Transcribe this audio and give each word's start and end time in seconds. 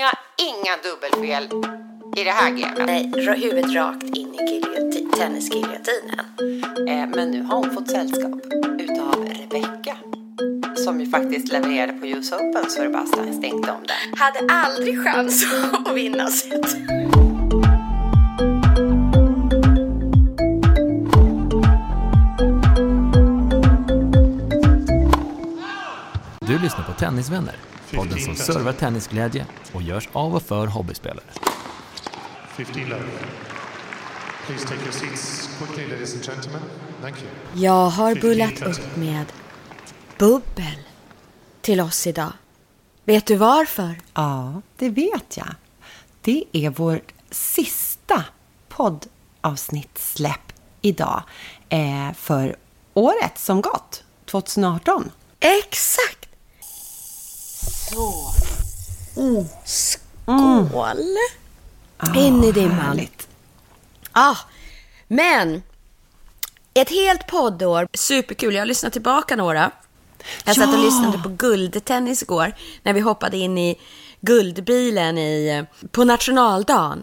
Inga, 0.00 0.12
inga 0.50 0.76
dubbelfel 0.82 1.44
i 2.16 2.24
det 2.24 2.30
här 2.30 2.50
gamet. 2.50 2.86
Nej, 2.86 3.12
huvudet 3.36 3.72
rakt 3.74 4.02
in 4.04 4.34
i 4.34 4.38
giljoti- 4.38 5.16
tennisgiljotinen. 5.16 6.26
Eh, 6.88 7.08
men 7.16 7.30
nu 7.30 7.42
har 7.42 7.56
hon 7.56 7.74
fått 7.74 7.90
sällskap 7.90 8.32
utav 8.78 9.14
Rebecca. 9.28 9.96
Som 10.84 11.00
ju 11.00 11.10
faktiskt 11.10 11.52
levererade 11.52 11.92
på 11.92 12.06
US 12.06 12.32
Open 12.32 12.70
så 12.70 12.82
det 12.82 12.88
bara 12.88 13.06
stänkte 13.06 13.72
om 13.72 13.86
det. 13.86 14.18
Hade 14.22 14.52
aldrig 14.54 15.04
chans 15.04 15.44
att 15.86 15.94
vinna 15.94 16.26
set. 16.30 16.76
Du 26.40 26.58
lyssnar 26.58 26.84
på 26.84 26.92
Tennisvänner, 26.92 27.54
podden 27.94 28.18
som 28.18 28.36
servar 28.36 28.72
tennisglädje 28.72 29.46
och 29.72 29.82
görs 29.82 30.08
av 30.12 30.34
och 30.34 30.42
för 30.42 30.66
hobbyspelare. 30.66 31.24
15 32.56 32.82
love. 32.82 33.02
Please 34.46 34.66
take 34.68 34.80
your 34.82 34.92
seats 34.92 35.50
quickly, 35.58 35.86
ladies 35.86 36.14
and 36.14 36.24
gentlemen. 36.24 36.62
Thank 37.00 37.16
you. 37.22 37.30
Jag 37.64 37.88
har 37.88 38.14
15 38.14 38.30
bullat 38.30 38.62
upp 38.62 38.96
med 38.96 39.24
bubbel 40.18 40.78
till 41.60 41.80
oss 41.80 42.06
idag. 42.06 42.32
Vet 43.04 43.26
du 43.26 43.36
varför? 43.36 44.00
Ja, 44.14 44.62
det 44.76 44.88
vet 44.88 45.36
jag. 45.36 45.54
Det 46.20 46.44
är 46.52 46.70
vår 46.70 47.00
sista 47.30 48.24
poddavsnittssläpp 48.68 50.52
idag 50.80 51.22
eh, 51.68 52.12
för 52.14 52.56
året 52.94 53.38
som 53.38 53.60
gått, 53.60 54.04
2018. 54.26 55.10
Exakt! 55.40 56.19
Så. 57.92 58.32
Mm. 59.16 59.44
Skål! 59.64 61.16
In 62.16 62.44
i 62.44 62.52
dimman. 62.52 62.78
Härligt. 62.78 63.28
Ah, 64.12 64.36
men 65.08 65.62
ett 66.74 66.90
helt 66.90 67.26
poddår, 67.26 67.88
superkul. 67.94 68.54
Jag 68.54 68.60
har 68.60 68.66
lyssnat 68.66 68.92
tillbaka 68.92 69.36
några. 69.36 69.70
Jag 70.44 70.54
satt 70.54 70.68
och 70.68 70.74
Ja. 70.74 70.84
lyssnade 70.84 71.18
på 71.18 71.28
guldtennis 71.28 72.22
igår 72.22 72.52
när 72.82 72.92
vi 72.92 73.00
hoppade 73.00 73.36
in 73.36 73.58
i 73.58 73.80
guldbilen 74.20 75.18
i, 75.18 75.64
på 75.90 76.04
nationaldagen. 76.04 77.02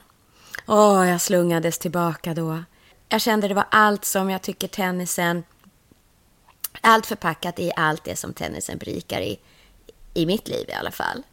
Åh, 0.67 1.09
jag 1.09 1.21
slungades 1.21 1.79
tillbaka 1.79 2.33
då. 2.33 2.63
Jag 3.09 3.21
kände 3.21 3.47
det 3.47 3.53
var 3.53 3.65
allt 3.71 4.05
som 4.05 4.29
jag 4.29 4.41
tycker 4.41 4.67
tennisen, 4.67 5.43
allt 6.81 7.05
förpackat 7.05 7.59
i 7.59 7.71
allt 7.75 8.03
det 8.03 8.15
som 8.15 8.33
tennisen 8.33 8.77
berikar 8.77 9.21
i, 9.21 9.39
i 10.17 10.25
mitt 10.25 10.47
liv 10.47 10.65
i 10.69 10.73
alla 10.73 10.91
fall. 10.91 11.23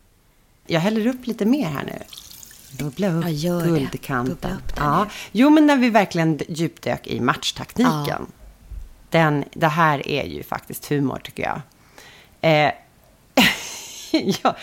Jag 0.67 0.81
häller 0.81 1.07
upp 1.07 1.27
lite 1.27 1.45
mer 1.45 1.69
här 1.69 1.85
nu. 1.85 1.99
Bubbla 2.79 3.09
upp 3.09 3.25
Ja, 3.29 3.61
guldkanten. 3.61 4.35
Bubbla 4.35 4.57
upp 4.57 4.73
ja. 4.77 5.07
Jo, 5.33 5.51
men 5.51 5.67
när 5.67 5.77
vi 5.77 5.91
verkligen 5.91 6.41
djupdök 6.49 7.07
i 7.07 7.21
matchtaktiken. 7.21 8.27
Den, 9.11 9.45
det 9.53 9.69
här 9.69 10.09
är 10.09 10.25
ju 10.25 10.43
faktiskt 10.43 10.87
humor, 10.87 11.21
tycker 11.25 11.43
jag. 11.43 11.61
Eh, 12.41 12.73
jag. 14.43 14.55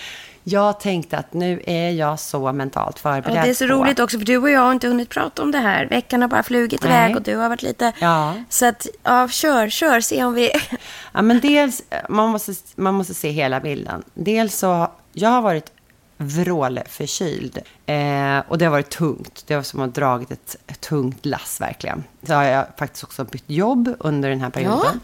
Jag 0.44 0.80
tänkte 0.80 1.18
att 1.18 1.34
nu 1.34 1.62
är 1.68 1.92
jag 1.92 2.20
så 2.20 2.54
mentalt 2.54 3.00
förberedd 3.00 3.38
Och 3.38 3.44
det 3.44 3.50
är 3.50 3.54
så 3.54 3.68
på... 3.68 3.74
roligt 3.74 4.00
också 4.00 4.18
för 4.18 4.26
du 4.26 4.38
och 4.38 4.50
jag 4.50 4.62
har 4.62 4.72
inte 4.72 4.88
hunnit 4.88 5.10
prata 5.10 5.42
om 5.42 5.52
det 5.52 5.58
här. 5.58 5.86
Veckan 5.86 6.22
har 6.22 6.30
bara 6.30 6.44
flugit 6.44 6.84
Nej. 6.84 6.92
iväg 6.92 7.16
och 7.16 7.22
du 7.22 7.36
har 7.36 7.50
varit 7.50 7.62
lite... 7.62 7.92
Ja. 8.00 8.36
Så 8.50 8.66
att, 8.66 8.88
ja, 9.04 9.28
kör, 9.28 9.70
kör, 9.70 10.00
se 10.00 10.24
om 10.24 10.34
vi... 10.34 10.52
Ja, 11.14 11.22
men 11.22 11.40
dels, 11.40 11.84
man 12.10 12.30
måste, 12.30 12.54
man 12.76 12.94
måste 12.94 13.14
se 13.14 13.30
hela 13.30 13.60
bilden. 13.60 14.04
Dels 14.14 14.58
så, 14.58 14.92
jag 15.14 15.30
har 15.30 15.42
varit 15.42 15.72
vrålförkyld. 16.18 17.60
Eh, 17.86 18.40
och 18.48 18.58
det 18.58 18.66
har 18.66 18.72
varit 18.72 18.90
tungt. 18.90 19.44
Det 19.48 19.56
var 19.56 19.64
som 19.64 19.80
att 19.80 19.86
ha 19.86 19.92
dragit 19.92 20.32
ett, 20.32 20.56
ett 20.68 20.82
tungt 20.82 21.26
lass 21.26 21.62
verkligen. 21.62 22.04
Så 22.24 22.34
har 22.34 22.44
jag 22.44 22.66
faktiskt 22.78 23.04
också 23.04 23.24
bytt 23.24 23.50
jobb 23.50 23.96
under 24.00 24.30
den 24.30 24.42
här 24.42 24.50
perioden. 24.50 25.00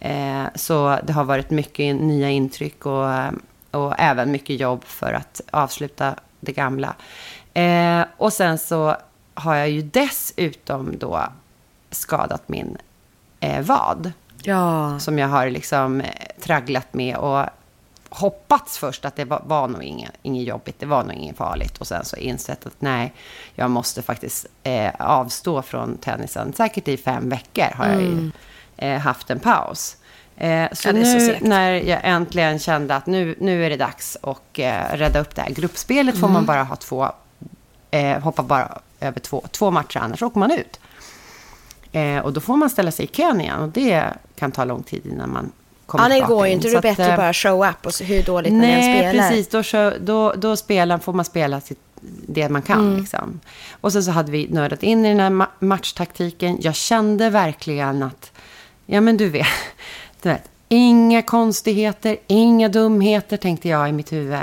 Eh, 0.00 0.44
så 0.54 0.98
det 1.02 1.12
har 1.12 1.24
varit 1.24 1.50
mycket 1.50 1.96
nya 1.96 2.30
intryck 2.30 2.86
och, 2.86 3.08
och 3.74 3.94
även 3.98 4.30
mycket 4.30 4.60
jobb 4.60 4.84
för 4.84 5.12
att 5.12 5.40
avsluta 5.50 6.14
det 6.40 6.52
gamla. 6.52 6.94
Eh, 7.54 8.02
och 8.16 8.32
sen 8.32 8.58
så 8.58 8.96
har 9.34 9.54
jag 9.54 9.70
ju 9.70 9.82
dessutom 9.82 10.98
då 10.98 11.22
skadat 11.90 12.48
min 12.48 12.76
eh, 13.40 13.60
vad 13.60 14.12
Ja. 14.42 14.98
som 14.98 15.18
jag 15.18 15.28
har 15.28 15.50
liksom 15.50 16.00
eh, 16.00 16.08
tragglat 16.40 16.94
med 16.94 17.16
och 17.16 17.46
hoppats 18.08 18.78
först 18.78 19.04
att 19.04 19.16
det 19.16 19.24
var, 19.24 19.42
var 19.46 19.68
nog 19.68 19.82
inget, 19.82 20.10
inget 20.22 20.46
jobbigt, 20.46 20.80
det 20.80 20.86
var 20.86 21.02
nog 21.04 21.12
inget 21.14 21.36
farligt. 21.36 21.78
Och 21.78 21.86
sen 21.86 22.04
så 22.04 22.16
insett 22.16 22.66
att 22.66 22.80
nej, 22.80 23.12
jag 23.54 23.70
måste 23.70 24.02
faktiskt 24.02 24.46
eh, 24.62 24.92
avstå 24.98 25.62
från 25.62 25.96
tennisen. 25.96 26.52
Säkert 26.52 26.88
i 26.88 26.96
fem 26.96 27.28
veckor 27.28 27.74
har 27.76 27.86
jag 27.88 28.02
ju 28.02 28.30
eh, 28.76 28.98
haft 29.00 29.30
en 29.30 29.40
paus. 29.40 29.96
Eh, 30.36 30.68
så 30.72 30.88
Mm. 30.88 31.02
Ja, 31.02 31.06
så 31.08 31.18
nu 31.18 31.20
segt. 31.26 31.42
när 31.42 31.70
jag 31.72 32.00
äntligen 32.02 32.58
kände 32.58 32.96
att 32.96 33.06
nu, 33.06 33.34
nu 33.40 33.66
är 33.66 33.70
det 33.70 33.76
dags 33.76 34.16
att 34.22 34.58
eh, 34.58 34.96
rädda 34.96 35.20
upp 35.20 35.34
det 35.34 35.42
här 35.42 35.50
gruppspelet 35.50 36.14
får 36.14 36.26
Mm. 36.26 36.32
man 36.32 36.46
bara 36.46 36.62
ha 36.62 36.76
två, 36.76 37.08
eh, 37.90 38.18
hoppa 38.20 38.42
bara 38.42 38.78
över 39.00 39.20
två, 39.20 39.44
två 39.50 39.70
matcher, 39.70 39.98
annars 39.98 40.22
åker 40.22 40.38
man 40.38 40.50
ut. 40.50 40.80
Eh, 41.92 42.18
och 42.18 42.32
då 42.32 42.40
får 42.40 42.56
man 42.56 42.70
ställa 42.70 42.90
sig 42.90 43.04
i 43.04 43.08
kön 43.08 43.40
igen 43.40 43.58
och 43.60 43.68
det 43.68 44.04
kan 44.36 44.52
ta 44.52 44.64
lång 44.64 44.82
tid 44.82 45.06
innan 45.06 45.32
man 45.32 45.52
kommer 45.86 46.04
Ja, 46.04 46.08
det 46.08 46.14
tillbaka 46.14 46.34
går 46.34 46.46
ju 46.46 46.52
in. 46.52 46.58
inte. 46.58 46.68
Så 46.70 46.80
Det 46.80 46.88
är 46.88 46.92
bättre 46.92 47.04
eh, 47.04 47.10
att 47.12 47.16
bara 47.18 47.32
show 47.32 47.66
up 47.68 47.86
och 47.86 47.92
hur 48.06 48.22
dåligt 48.22 48.52
man 48.52 48.62
än 48.64 48.68
Nej, 48.80 48.98
spelar. 49.12 49.28
precis. 49.30 49.48
Då, 49.72 49.92
då, 50.00 50.32
då 50.36 50.56
spelar, 50.56 50.98
får 50.98 51.12
man 51.12 51.24
spela 51.24 51.60
sitt, 51.60 51.78
det 52.26 52.48
man 52.48 52.62
kan. 52.62 52.80
Mm. 52.80 53.00
Liksom. 53.00 53.40
Och 53.80 53.92
sen 53.92 54.02
så 54.04 54.10
hade 54.10 54.32
vi 54.32 54.48
nördat 54.50 54.82
in 54.82 55.04
i 55.04 55.08
den 55.08 55.20
här 55.20 55.30
ma- 55.30 55.46
matchtaktiken. 55.58 56.58
Jag 56.60 56.74
kände 56.74 57.30
verkligen 57.30 58.02
att, 58.02 58.32
ja 58.86 59.00
men 59.00 59.16
du 59.16 59.28
vet, 59.28 59.46
du 60.24 60.28
vet 60.28 60.50
inga 60.68 61.22
konstigheter, 61.22 62.16
inga 62.26 62.68
dumheter 62.68 63.36
tänkte 63.36 63.68
jag 63.68 63.88
i 63.88 63.92
mitt 63.92 64.12
huvud. 64.12 64.38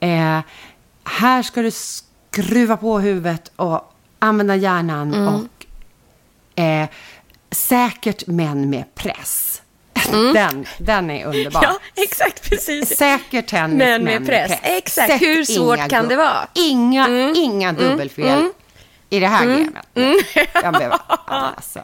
Eh, 0.00 0.40
här 1.04 1.42
ska 1.42 1.62
du 1.62 1.70
skruva 1.70 2.76
på 2.76 2.98
huvudet 2.98 3.52
och 3.56 3.92
använda 4.18 4.56
hjärnan 4.56 5.14
Mm. 5.14 5.34
och 5.34 6.62
eh, 6.62 6.88
säkert 7.50 8.26
men 8.26 8.70
med 8.70 8.94
press. 8.94 9.62
Den, 10.34 10.66
den 10.78 11.10
är 11.10 11.24
underbar. 11.26 11.64
Mm. 11.64 11.76
Ja, 11.94 12.02
exakt, 12.02 12.50
precis. 12.50 12.96
Säker 12.96 13.42
tennis, 13.42 13.78
Men 13.78 14.04
med 14.04 14.26
press. 14.26 14.52
Exakt. 14.62 15.12
Sätt 15.12 15.22
Hur 15.22 15.44
svårt 15.44 15.78
inga 15.78 15.88
kan 15.88 16.08
det 16.08 16.16
vara? 16.16 16.36
Mm. 16.38 16.48
Inga, 16.54 17.32
inga 17.34 17.72
dubbelfel 17.72 18.48
i 19.10 19.20
det 19.20 19.26
här 19.26 19.46
gamet. 19.46 19.86
Jag 20.62 20.74
blev, 20.74 20.92
alltså, 21.26 21.80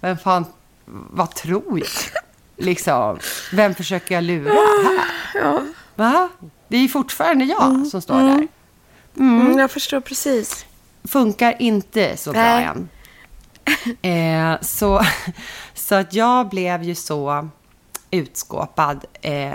vem 0.00 0.18
fan, 0.18 0.44
vad 1.10 1.34
tror 1.34 1.78
jag? 1.78 1.88
Liksom, 2.62 3.18
vem 3.52 3.74
försöker 3.74 4.14
jag 4.14 4.24
lura 4.24 4.52
här? 5.34 5.66
Va? 5.94 6.28
Det 6.68 6.76
är 6.76 6.88
fortfarande 6.88 7.44
jag 7.44 7.86
som 7.86 8.02
står 8.02 8.18
där. 8.18 8.48
Mm, 9.18 9.58
jag 9.58 9.70
förstår 9.70 10.00
precis. 10.00 10.66
Funkar 11.04 11.62
inte 11.62 12.16
så 12.16 12.32
bra 12.32 12.42
Nej. 12.42 12.64
än. 12.64 12.88
Eh, 14.02 14.60
så, 14.60 15.02
så 15.74 15.94
att 15.94 16.14
jag 16.14 16.48
blev 16.48 16.82
ju 16.82 16.94
så 16.94 17.48
utskåpad. 18.10 19.04
Eh, 19.22 19.52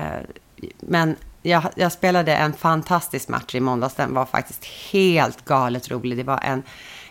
men 0.80 1.16
jag, 1.42 1.64
jag 1.76 1.92
spelade 1.92 2.36
en 2.36 2.54
fantastisk 2.54 3.28
match 3.28 3.56
i 3.56 3.60
måndags. 3.60 3.96
Den 3.96 4.14
var 4.14 4.26
faktiskt 4.26 4.66
helt 4.66 5.46
galet 5.46 5.92
rolig. 5.92 6.18
Det 6.18 6.24
var 6.24 6.40
en, 6.44 6.64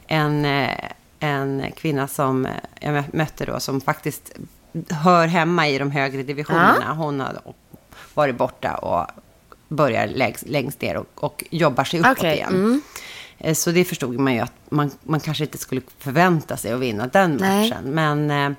en, 0.06 0.44
eh, 0.44 0.90
en 1.20 1.72
kvinna 1.76 2.08
som 2.08 2.48
jag 2.80 2.94
mö- 2.94 3.16
mötte 3.16 3.44
då 3.44 3.60
som 3.60 3.80
faktiskt 3.80 4.32
hör 4.90 5.26
hemma 5.26 5.68
i 5.68 5.78
de 5.78 5.90
högre 5.90 6.22
divisionerna. 6.22 6.94
Hon 6.94 7.20
har 7.20 7.40
varit 8.14 8.36
borta 8.36 8.74
och 8.74 9.06
börjar 9.68 10.06
längst, 10.06 10.46
längst 10.46 10.80
ner 10.80 10.96
och, 10.96 11.06
och 11.14 11.44
jobbar 11.50 11.84
sig 11.84 12.00
uppåt 12.00 12.18
Okej, 12.18 12.34
igen. 12.36 12.82
Eh, 13.38 13.54
Så 13.54 13.70
det 13.70 13.84
förstod 13.84 14.18
man 14.18 14.34
ju 14.34 14.40
att 14.40 14.52
man, 14.68 14.90
man 15.02 15.20
kanske 15.20 15.44
inte 15.44 15.58
skulle 15.58 15.80
förvänta 15.98 16.56
sig 16.56 16.72
att 16.72 16.80
vinna 16.80 17.06
den 17.06 17.36
Nej. 17.36 17.70
matchen. 17.70 17.84
Men, 17.84 18.30
eh, 18.30 18.56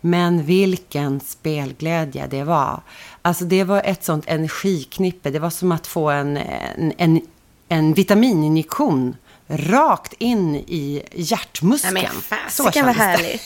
Men 0.00 0.44
vilken 0.44 1.20
spelglädje 1.20 2.26
det 2.26 2.44
var. 2.44 2.80
Alltså 3.22 3.44
det 3.44 3.64
var 3.64 3.82
ett 3.84 4.04
sånt 4.04 4.24
energiknippe. 4.28 5.30
Det 5.30 5.38
var 5.38 5.50
som 5.50 5.72
att 5.72 5.86
få 5.86 6.10
en, 6.10 6.36
en, 6.36 6.92
en, 6.98 7.20
en 7.68 7.94
vitamininjektion 7.94 9.16
rakt 9.48 10.12
in 10.18 10.54
i 10.54 11.02
hjärtmuskeln. 11.14 11.94
Nej, 11.94 12.02
men 12.30 12.50
Så 12.50 12.64
fasiken 12.64 12.64
vad 12.64 12.74
kändes 12.74 12.96
det. 12.96 13.02
härligt. 13.02 13.42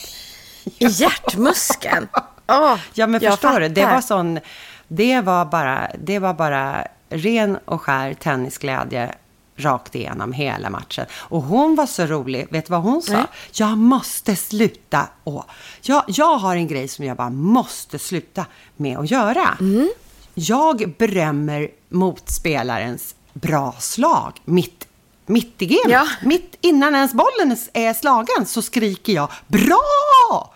I 0.65 0.85
hjärtmuskeln. 0.87 2.07
Åh, 2.47 2.75
Ja, 2.93 3.07
men 3.07 3.21
förstår 3.21 3.59
du? 3.59 3.69
Det 3.69 3.85
var 3.85 4.01
sån... 4.01 4.39
Det 4.87 5.21
var 5.21 5.45
bara, 5.45 5.91
det 5.99 6.19
var 6.19 6.33
bara 6.33 6.87
ren 7.09 7.57
och 7.65 7.81
skär 7.81 8.13
tennisglädje 8.13 9.15
rakt 9.55 9.95
igenom 9.95 10.33
hela 10.33 10.69
matchen. 10.69 11.05
Och 11.13 11.41
hon 11.41 11.75
var 11.75 11.85
så 11.85 12.05
rolig. 12.05 12.47
Vet 12.51 12.65
du 12.65 12.71
vad 12.71 12.81
hon 12.81 13.01
sa? 13.01 13.13
Nej. 13.13 13.25
Jag 13.51 13.77
måste 13.77 14.35
sluta. 14.35 15.07
Och 15.23 15.45
jag, 15.81 16.03
jag 16.07 16.37
har 16.37 16.55
en 16.55 16.67
grej 16.67 16.87
som 16.87 17.05
jag 17.05 17.17
bara 17.17 17.29
måste 17.29 17.99
sluta 17.99 18.45
med 18.75 18.97
att 18.97 19.11
göra. 19.11 19.57
Mm. 19.59 19.89
Jag 20.33 20.93
berömmer 20.97 21.69
motspelarens 21.89 23.15
bra 23.33 23.75
slag 23.79 24.41
mitt, 24.45 24.87
mitt 25.25 25.61
i 25.61 25.65
gamet. 25.65 25.91
Ja. 25.91 26.07
Mitt 26.21 26.57
innan 26.61 26.95
ens 26.95 27.13
bollen 27.13 27.57
är 27.73 27.93
slagen 27.93 28.45
så 28.45 28.61
skriker 28.61 29.13
jag 29.13 29.31
bra! 29.47 30.53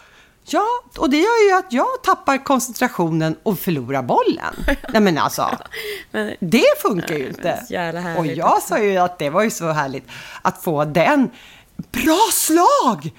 Ja, 0.50 0.66
och 0.98 1.10
det 1.10 1.18
gör 1.18 1.48
ju 1.50 1.58
att 1.58 1.74
jag 1.74 2.04
tappar 2.04 2.44
koncentrationen 2.44 3.36
och 3.44 3.60
förlorar 3.60 4.02
bollen. 4.02 4.66
Nej 4.90 5.02
men 5.02 5.18
alltså, 5.18 5.50
Men- 6.12 6.36
det 6.40 6.82
funkar 6.82 7.16
ju 7.16 7.20
men 7.20 7.28
inte. 7.28 8.16
Och 8.18 8.26
jag 8.26 8.54
också. 8.54 8.68
sa 8.68 8.80
ju 8.80 8.98
att 8.98 9.20
det 9.20 9.30
var 9.30 9.44
ju 9.44 9.52
så 9.52 9.72
härligt 9.72 10.08
att 10.42 10.64
få 10.64 10.86
den. 10.86 11.30
Bra 11.76 12.20
slag! 12.34 13.12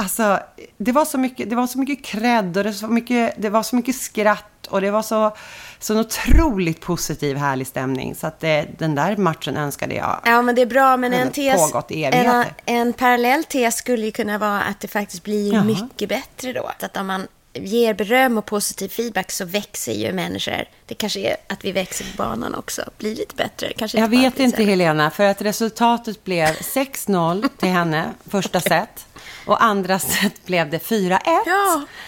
Alltså, 0.00 0.38
det 0.76 0.92
var 0.92 1.04
så 1.04 1.18
mycket, 1.18 1.50
det 1.50 1.56
var 1.56 1.66
så 1.66 1.78
mycket 1.78 2.04
cred 2.04 2.56
och 2.56 2.64
det 2.64 2.70
var 2.70 2.72
så 2.72 2.88
mycket, 2.88 3.34
det 3.38 3.50
var 3.50 3.62
så 3.62 3.76
mycket 3.76 3.96
skratt 3.96 4.66
och 4.68 4.80
det 4.80 4.90
var 4.90 5.02
så, 5.02 5.36
så 5.80 5.92
en 5.92 6.00
otroligt 6.00 6.80
positiv, 6.80 7.36
härlig 7.36 7.66
stämning. 7.66 8.14
Så 8.14 8.26
att 8.26 8.40
det, 8.40 8.66
den 8.78 8.94
där 8.94 9.16
matchen 9.16 9.56
önskade 9.56 9.94
jag. 9.94 10.20
Ja, 10.24 10.42
men 10.42 10.54
det 10.54 10.62
är 10.62 10.66
bra. 10.66 10.96
Men 10.96 11.12
en 11.12 11.32
tes, 11.32 11.74
en, 11.90 12.44
en 12.66 12.92
parallell 12.92 13.44
tes 13.44 13.76
skulle 13.76 14.04
ju 14.04 14.12
kunna 14.12 14.38
vara 14.38 14.60
att 14.60 14.80
det 14.80 14.88
faktiskt 14.88 15.24
blir 15.24 15.54
Jaha. 15.54 15.64
mycket 15.64 16.08
bättre 16.08 16.52
då. 16.52 16.70
Att 16.80 16.96
om 16.96 17.06
man 17.06 17.26
ger 17.52 17.94
beröm 17.94 18.38
och 18.38 18.44
positiv 18.44 18.88
feedback 18.88 19.30
så 19.30 19.44
växer 19.44 19.92
ju 19.92 20.12
människor. 20.12 20.64
Det 20.86 20.94
kanske 20.94 21.20
är 21.20 21.36
att 21.46 21.64
vi 21.64 21.72
växer 21.72 22.04
på 22.04 22.22
banan 22.22 22.54
också. 22.54 22.82
Blir 22.98 23.14
lite 23.14 23.34
bättre. 23.34 23.72
Kanske 23.72 23.98
Jag 23.98 24.08
vet 24.08 24.40
inte. 24.40 24.64
Helena, 24.64 25.10
för 25.10 25.24
att 25.24 25.42
resultatet 25.42 26.24
blev 26.24 26.46
6-0 26.46 27.48
till 27.58 27.68
henne, 27.68 28.14
första 28.30 28.60
set. 28.60 29.06
Och 29.48 29.64
andra 29.64 29.98
set 29.98 30.44
blev 30.46 30.70
det 30.70 30.78
4-1. 30.78 31.18
Ja, 31.24 31.40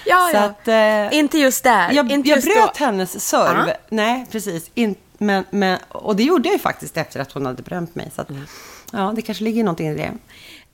ja, 0.06 0.28
Så 0.30 0.36
ja. 0.36 0.42
att, 0.44 0.68
eh, 0.68 1.18
inte 1.18 1.38
just 1.38 1.64
där. 1.64 1.92
Jag, 1.92 2.10
inte 2.12 2.28
jag 2.28 2.42
bröt 2.42 2.74
då. 2.78 2.84
hennes 2.84 3.28
serv. 3.28 3.68
Ja. 3.68 3.74
Nej, 3.88 4.26
precis. 4.30 4.70
In, 4.74 4.94
men, 5.18 5.44
men, 5.50 5.78
och 5.88 6.16
det 6.16 6.22
gjorde 6.22 6.48
jag 6.48 6.52
ju 6.54 6.58
faktiskt 6.58 6.96
efter 6.96 7.20
att 7.20 7.32
hon 7.32 7.46
hade 7.46 7.62
berömt 7.62 7.94
mig. 7.94 8.10
Så 8.14 8.22
att, 8.22 8.30
Mm. 8.30 8.46
ja, 8.92 9.12
det 9.16 9.22
kanske 9.22 9.44
ligger 9.44 9.64
någonting 9.64 9.88
i 9.88 9.94
det. 9.94 10.12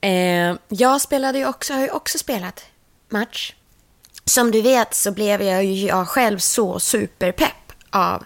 Eh, 0.07 0.55
jag 0.67 1.01
spelade 1.01 1.37
ju 1.39 1.47
också, 1.47 1.73
har 1.73 1.81
ju 1.81 1.89
också 1.89 2.17
spelat 2.17 2.65
match. 3.09 3.53
Som 4.25 4.51
du 4.51 4.61
vet 4.61 4.93
så 4.93 5.11
blev 5.11 5.41
jag 5.41 5.63
ju 5.63 5.87
jag 5.87 6.07
själv 6.07 6.37
så 6.37 6.79
superpepp 6.79 7.71
av 7.89 8.23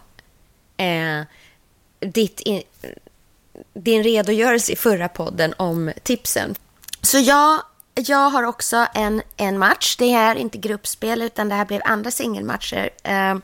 eh, 0.77 1.21
ditt 1.99 2.39
in, 2.39 2.63
din 3.73 4.03
redogörelse 4.03 4.71
i 4.71 4.75
förra 4.75 5.09
podden 5.09 5.53
om 5.57 5.91
tipsen. 6.03 6.55
Så 7.01 7.17
jag, 7.19 7.61
jag 7.95 8.29
har 8.29 8.43
också 8.43 8.87
en, 8.93 9.21
en 9.37 9.57
match. 9.59 9.95
Det 9.97 10.09
här 10.09 10.35
är 10.35 10.39
inte 10.39 10.57
gruppspel 10.57 11.21
utan 11.21 11.49
det 11.49 11.55
här 11.55 11.65
blev 11.65 11.81
andra 11.85 12.11
singelmatcher 12.11 12.89
eh, 13.03 13.35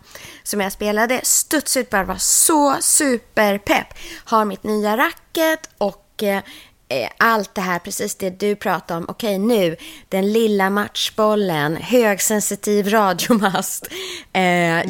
som 0.44 0.62
jag 0.62 0.72
spelade. 0.72 1.20
Studs 1.24 1.78
ut 1.78 1.90
bara 1.90 2.04
var 2.04 2.18
så 2.18 2.76
superpepp. 2.80 3.88
Har 4.26 4.46
mitt 4.46 4.64
nya 4.64 4.98
racket 4.98 5.70
och 5.78 6.24
eh, 6.24 6.42
eh, 6.90 7.10
allt 7.18 7.56
det 7.56 7.62
här, 7.62 7.80
precis 7.80 8.16
det 8.16 8.30
du 8.30 8.56
pratade 8.56 8.98
om. 8.98 9.06
Okej, 9.10 9.40
nu, 9.40 9.76
den 10.10 10.32
lilla 10.34 10.70
matchbollen, 10.70 11.76
högsensitiv 11.78 12.90
radiomast. 12.90 13.88
Eh, 14.34 14.42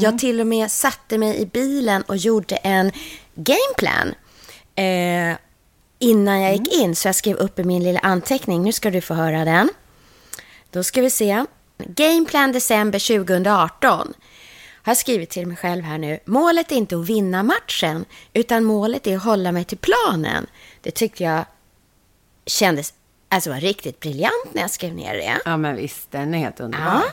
Jag 0.04 0.20
till 0.20 0.40
och 0.42 0.48
med 0.48 0.72
satte 0.72 1.18
mig 1.18 1.38
i 1.38 1.46
bilen 1.46 2.02
och 2.02 2.18
gjorde 2.18 2.56
en 2.56 2.92
gameplan. 3.36 4.14
Eh, 4.76 5.38
innan 6.00 6.42
jag 6.42 6.56
gick 6.56 6.74
in, 6.74 6.96
så 6.96 7.08
jag 7.08 7.16
skrev 7.16 7.36
upp 7.36 7.60
i 7.60 7.64
min 7.64 7.84
lilla 7.84 8.00
anteckning. 8.00 8.64
Nu 8.64 8.72
ska 8.72 8.92
du 8.92 9.02
få 9.02 9.14
höra 9.14 9.46
den. 9.46 9.70
Då 10.72 10.84
ska 10.84 11.02
vi 11.02 11.10
se. 11.10 11.46
Gameplan 11.78 12.52
december 12.52 13.18
2018. 13.18 14.14
Har 14.84 14.92
jag 14.92 14.98
skrivit 14.98 15.30
till 15.30 15.48
mig 15.48 15.58
själv 15.58 15.84
här 15.84 15.98
nu. 15.98 16.20
Målet 16.26 16.72
är 16.72 16.76
inte 16.76 16.98
att 16.98 17.10
vinna 17.10 17.44
matchen, 17.44 18.06
utan 18.34 18.64
målet 18.64 19.08
är 19.08 19.16
att 19.16 19.24
hålla 19.24 19.52
mig 19.52 19.64
till 19.64 19.78
planen. 19.78 20.48
Det 20.82 20.92
tyckte 20.92 21.24
jag 21.24 21.46
kändes 22.46 22.94
alltså 23.30 23.50
var 23.50 23.60
riktigt 23.60 24.00
briljant 24.00 24.54
när 24.54 24.62
jag 24.62 24.72
skrev 24.72 24.94
ner 24.94 25.14
det. 25.14 25.42
Ja, 25.46 25.58
men 25.58 25.76
visst, 25.76 26.12
den 26.12 26.34
är 26.34 26.38
helt 26.38 26.60
underbar. 26.60 26.86
Ja. 26.86 27.04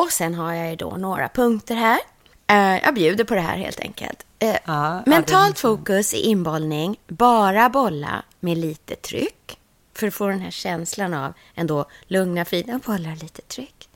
Och 0.00 0.12
sen 0.12 0.34
har 0.34 0.52
jag 0.52 0.70
ju 0.70 0.76
då 0.76 0.90
några 0.90 1.28
punkter 1.28 1.74
här. 1.74 1.98
Eh, 2.46 2.84
jag 2.84 2.94
bjuder 2.94 3.24
på 3.24 3.34
det 3.34 3.40
här 3.40 3.56
helt 3.56 3.80
enkelt. 3.80 4.26
Eh, 4.44 4.56
ja, 4.64 5.02
mentalt 5.06 5.54
det- 5.56 5.60
fokus 5.60 6.14
i 6.14 6.16
inbollning, 6.20 6.96
bara 7.08 7.68
bolla 7.68 8.22
med 8.40 8.58
lite 8.58 8.96
tryck. 8.96 9.58
För 9.94 10.06
att 10.06 10.14
få 10.14 10.28
den 10.28 10.40
här 10.40 10.50
känslan 10.50 11.14
av 11.14 11.32
ändå 11.54 11.86
lugna, 12.06 12.44
fina 12.44 12.78
bollar, 12.78 13.16
lite 13.22 13.42
tryck. 13.42 13.88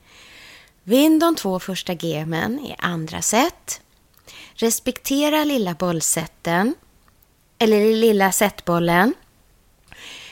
Vinn 0.83 1.19
de 1.19 1.37
två 1.37 1.61
första 1.61 1.93
gemen 1.93 2.59
i 2.61 2.75
andra 2.79 3.23
set. 3.23 3.81
Respektera 4.55 5.45
lilla 5.45 5.75
bollsätten, 5.75 6.75
eller 7.59 7.95
lilla 7.95 8.33
setbollen. 8.33 9.15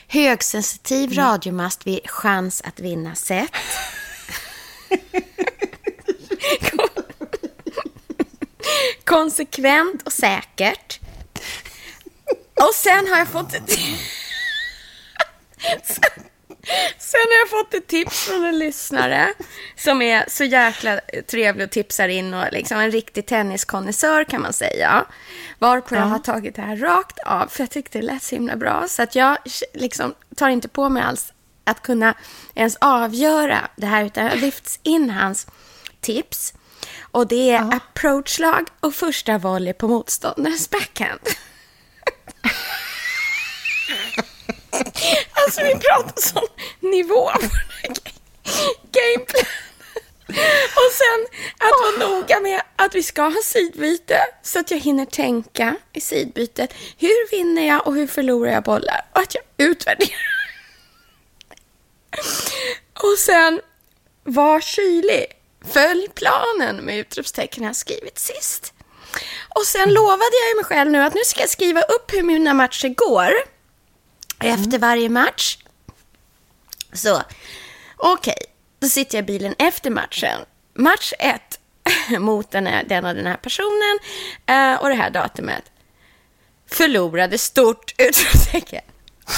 Högsensitiv 0.08 1.12
radiomast 1.12 1.86
vid 1.86 2.10
chans 2.10 2.62
att 2.64 2.80
vinna 2.80 3.14
set. 3.14 3.50
Konsekvent 9.06 10.02
och 10.02 10.12
säkert. 10.12 11.00
Och 12.54 12.74
sen 12.74 13.08
har 13.08 13.18
jag 13.18 13.28
fått 13.28 13.54
ett... 13.54 13.70
sen, 15.82 16.04
sen 16.98 17.20
har 17.20 17.38
jag 17.38 17.50
fått 17.50 17.74
ett 17.74 17.86
tips 17.86 18.24
från 18.24 18.44
en 18.44 18.58
lyssnare 18.58 19.34
som 19.76 20.02
är 20.02 20.24
så 20.28 20.44
jäkla 20.44 21.00
trevlig 21.30 21.64
och 21.64 21.70
tipsar 21.70 22.08
in 22.08 22.34
och 22.34 22.44
liksom 22.52 22.78
en 22.78 22.90
riktig 22.90 23.26
tenniskonnässör 23.26 24.24
kan 24.24 24.42
man 24.42 24.52
säga. 24.52 25.06
Varpå 25.58 25.94
jag 25.94 26.02
har 26.02 26.18
tagit 26.18 26.54
det 26.54 26.62
här 26.62 26.76
rakt 26.76 27.18
av 27.18 27.46
för 27.46 27.62
jag 27.62 27.70
tyckte 27.70 27.98
det 27.98 28.04
lät 28.04 28.22
så 28.22 28.34
himla 28.34 28.56
bra. 28.56 28.84
Så 28.88 29.02
att 29.02 29.14
jag 29.14 29.38
liksom 29.74 30.14
tar 30.36 30.48
inte 30.48 30.68
på 30.68 30.88
mig 30.88 31.02
alls 31.02 31.32
att 31.64 31.82
kunna 31.82 32.14
ens 32.54 32.76
avgöra 32.80 33.68
det 33.76 33.86
här 33.86 34.04
utan 34.04 34.24
jag 34.24 34.38
lyfts 34.38 34.80
in 34.82 35.10
hans 35.10 35.46
tips. 36.00 36.54
Och 37.10 37.26
det 37.26 37.50
är 37.50 37.74
approachlag 37.74 38.66
och 38.80 38.94
första 38.94 39.38
volley 39.38 39.72
på 39.72 39.88
motståndarens 39.88 40.70
backhand. 40.70 41.20
alltså 45.32 45.60
vi 45.62 45.74
pratar 45.74 46.20
sån 46.20 46.46
nivå 46.80 47.30
på 47.34 47.40
den 47.40 47.50
här 47.50 47.88
ga- 47.88 48.12
gameplanen. 48.92 49.46
Och 50.76 50.92
sen 50.92 51.26
att 51.58 51.72
vara 52.00 52.08
noga 52.10 52.40
med 52.40 52.62
att 52.76 52.94
vi 52.94 53.02
ska 53.02 53.22
ha 53.22 53.42
sidbyte 53.44 54.20
så 54.42 54.58
att 54.58 54.70
jag 54.70 54.78
hinner 54.78 55.04
tänka 55.04 55.76
i 55.92 56.00
sidbytet. 56.00 56.74
Hur 56.98 57.30
vinner 57.30 57.66
jag 57.66 57.86
och 57.86 57.94
hur 57.94 58.06
förlorar 58.06 58.52
jag 58.52 58.62
bollar? 58.62 59.06
Och 59.12 59.20
att 59.20 59.34
jag 59.34 59.44
utvärderar. 59.56 60.36
Och 62.94 63.18
sen, 63.18 63.60
var 64.24 64.60
kylig. 64.60 65.26
Följ 65.72 66.08
planen 66.14 66.76
med 66.76 66.98
utropstecken 66.98 67.64
jag 67.64 67.76
skrivit 67.76 68.18
sist. 68.18 68.72
Och 69.48 69.66
sen 69.66 69.94
lovade 69.94 70.36
jag 70.48 70.56
mig 70.56 70.64
själv 70.64 70.90
nu 70.90 71.02
att 71.02 71.14
nu 71.14 71.20
ska 71.24 71.40
jag 71.40 71.50
skriva 71.50 71.80
upp 71.80 72.12
hur 72.12 72.22
mina 72.22 72.54
matcher 72.54 72.88
går. 72.88 73.32
Efter 74.40 74.78
varje 74.78 75.08
match. 75.08 75.58
Så, 76.92 77.22
okej. 77.96 78.38
Då 78.78 78.88
sitter 78.88 79.18
jag 79.18 79.22
i 79.22 79.26
bilen 79.26 79.54
efter 79.58 79.90
matchen. 79.90 80.40
Match 80.74 81.12
ett 81.18 81.60
mot 82.18 82.50
den, 82.50 82.66
här, 82.66 82.84
den 82.84 83.04
och 83.04 83.14
den 83.14 83.26
här 83.26 83.36
personen 83.36 83.98
eh, 84.46 84.74
och 84.74 84.88
det 84.88 84.94
här 84.94 85.10
datumet. 85.10 85.64
Förlorade 86.70 87.38
stort 87.38 87.94
utropstecken. 87.98 88.82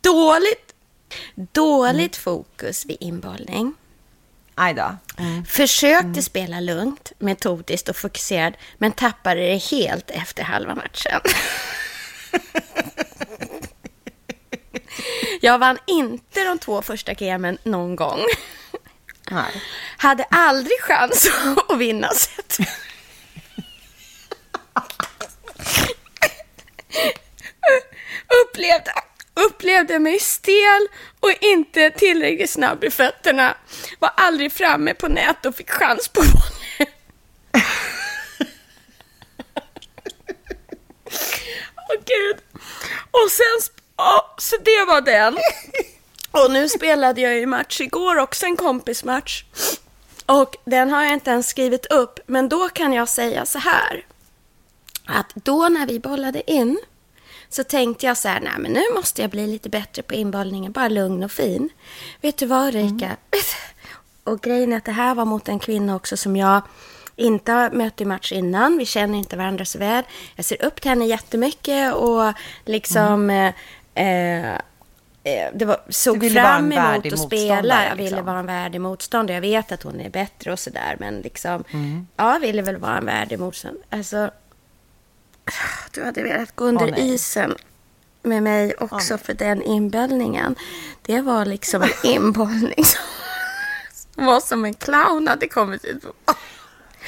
Dåligt, 0.00 0.63
dåligt 1.34 2.16
fokus 2.16 2.86
vid 2.86 2.96
inbollning. 3.00 3.74
Aj 4.54 4.74
då. 4.74 4.96
Försökte 5.48 6.22
spela 6.22 6.60
lugnt, 6.60 7.12
metodiskt 7.18 7.88
och 7.88 7.96
fokuserad, 7.96 8.56
men 8.78 8.92
tappade 8.92 9.40
det 9.40 9.56
helt 9.56 10.10
efter 10.10 10.42
halva 10.42 10.74
matchen. 10.74 11.20
Jag 15.40 15.58
vann 15.58 15.78
inte 15.86 16.44
de 16.44 16.58
två 16.58 16.82
första 16.82 17.14
gamen 17.14 17.58
någon 17.62 17.96
gång. 17.96 18.20
Nej. 19.30 19.62
Hade 19.96 20.24
aldrig 20.24 20.80
chans 20.80 21.30
att 21.68 21.78
vinna 21.78 22.08
set. 22.08 22.58
upplevde, 28.44 28.92
upplevde 29.34 29.98
mig 29.98 30.18
stel 30.18 30.88
och 31.24 31.32
inte 31.40 31.90
tillräckligt 31.90 32.50
snabb 32.50 32.84
i 32.84 32.90
fötterna. 32.90 33.54
Var 33.98 34.12
aldrig 34.16 34.52
framme 34.52 34.94
på 34.94 35.08
nät 35.08 35.46
och 35.46 35.56
fick 35.56 35.70
chans 35.70 36.08
på 36.08 36.20
volley. 36.20 36.92
Åh 41.76 41.96
gud. 42.04 42.36
Och 43.10 43.30
sen, 43.30 43.74
ja, 43.96 44.34
så 44.38 44.56
det 44.56 44.84
var 44.84 45.00
den. 45.00 45.38
Och 46.30 46.50
nu 46.50 46.68
spelade 46.68 47.20
jag 47.20 47.34
ju 47.36 47.46
match 47.46 47.80
igår 47.80 48.16
också, 48.16 48.46
en 48.46 48.56
kompismatch. 48.56 49.44
Och 50.26 50.56
den 50.64 50.90
har 50.90 51.02
jag 51.02 51.12
inte 51.12 51.30
ens 51.30 51.48
skrivit 51.48 51.86
upp, 51.86 52.20
men 52.26 52.48
då 52.48 52.68
kan 52.68 52.92
jag 52.92 53.08
säga 53.08 53.46
så 53.46 53.58
här. 53.58 54.06
Att 55.06 55.32
då 55.34 55.68
när 55.68 55.86
vi 55.86 56.00
bollade 56.00 56.50
in 56.50 56.78
så 57.54 57.64
tänkte 57.64 58.06
jag 58.06 58.16
så 58.16 58.28
här, 58.28 58.40
nej 58.40 58.52
men 58.58 58.72
nu 58.72 58.82
måste 58.94 59.22
jag 59.22 59.30
bli 59.30 59.46
lite 59.46 59.68
bättre 59.68 60.02
på 60.02 60.14
inbollningen, 60.14 60.72
bara 60.72 60.88
lugn 60.88 61.24
och 61.24 61.32
fin. 61.32 61.68
Vet 62.20 62.36
du 62.36 62.46
vad 62.46 62.74
Rika? 62.74 63.04
Mm. 63.04 63.16
Och 64.24 64.40
grejen 64.40 64.72
är 64.72 64.76
att 64.76 64.84
det 64.84 64.92
här 64.92 65.14
var 65.14 65.24
mot 65.24 65.48
en 65.48 65.58
kvinna 65.58 65.96
också 65.96 66.16
som 66.16 66.36
jag 66.36 66.62
inte 67.16 67.52
har 67.52 67.70
mött 67.70 68.00
i 68.00 68.04
match 68.04 68.32
innan. 68.32 68.78
Vi 68.78 68.86
känner 68.86 69.18
inte 69.18 69.36
varandra 69.36 69.64
så 69.64 69.78
väl. 69.78 70.04
Jag 70.36 70.44
ser 70.44 70.64
upp 70.64 70.80
till 70.80 70.88
henne 70.88 71.06
jättemycket 71.06 71.94
och 71.94 72.32
liksom 72.64 73.30
mm. 73.30 73.52
eh, 73.94 74.54
eh, 75.24 75.48
det 75.54 75.64
var, 75.64 75.80
såg 75.88 76.32
fram 76.32 76.72
emot 76.72 77.12
att 77.12 77.18
spela. 77.18 77.84
Jag 77.84 77.96
ville 77.96 78.10
liksom. 78.10 78.26
vara 78.26 78.38
en 78.38 78.46
värdig 78.46 78.80
motståndare. 78.80 79.36
Jag 79.36 79.40
vet 79.40 79.72
att 79.72 79.82
hon 79.82 80.00
är 80.00 80.10
bättre 80.10 80.52
och 80.52 80.58
sådär. 80.58 80.96
Men 81.00 81.20
liksom, 81.20 81.64
mm. 81.70 82.06
jag 82.16 82.40
ville 82.40 82.62
väl 82.62 82.76
vara 82.76 82.98
en 82.98 83.06
värdig 83.06 83.38
motståndare. 83.38 83.84
Alltså, 83.90 84.30
du 85.90 86.04
hade 86.04 86.22
velat 86.22 86.56
gå 86.56 86.64
under 86.64 86.86
oh, 86.86 87.00
isen 87.00 87.54
med 88.22 88.42
mig 88.42 88.74
också 88.74 89.14
oh, 89.14 89.18
för 89.18 89.34
den 89.34 89.62
inböllningen. 89.62 90.56
Det 91.02 91.20
var 91.20 91.44
liksom 91.44 91.82
en 91.82 91.90
inbollning 92.02 92.84
som 92.84 94.26
var 94.26 94.40
som 94.40 94.64
en 94.64 94.74
clown 94.74 95.28
hade 95.28 95.48
kommit 95.48 95.84
ut. 95.84 96.04
Oh. 96.04 96.34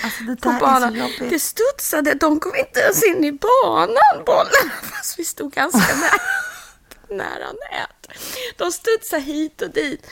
Alltså 0.02 0.22
det 0.22 0.36
på 0.36 0.52
banan. 0.60 1.12
Det 1.18 1.38
studsade. 1.38 2.14
De 2.14 2.40
kom 2.40 2.54
inte 2.56 2.80
ens 2.80 3.02
in 3.02 3.24
i 3.24 3.32
banan, 3.32 4.24
bollen. 4.26 4.70
Fast 4.82 5.18
vi 5.18 5.24
stod 5.24 5.52
ganska 5.52 5.78
nära, 5.78 6.20
nära 7.24 7.52
nät. 7.52 8.18
De 8.56 8.72
studsade 8.72 9.22
hit 9.22 9.62
och 9.62 9.70
dit. 9.70 10.06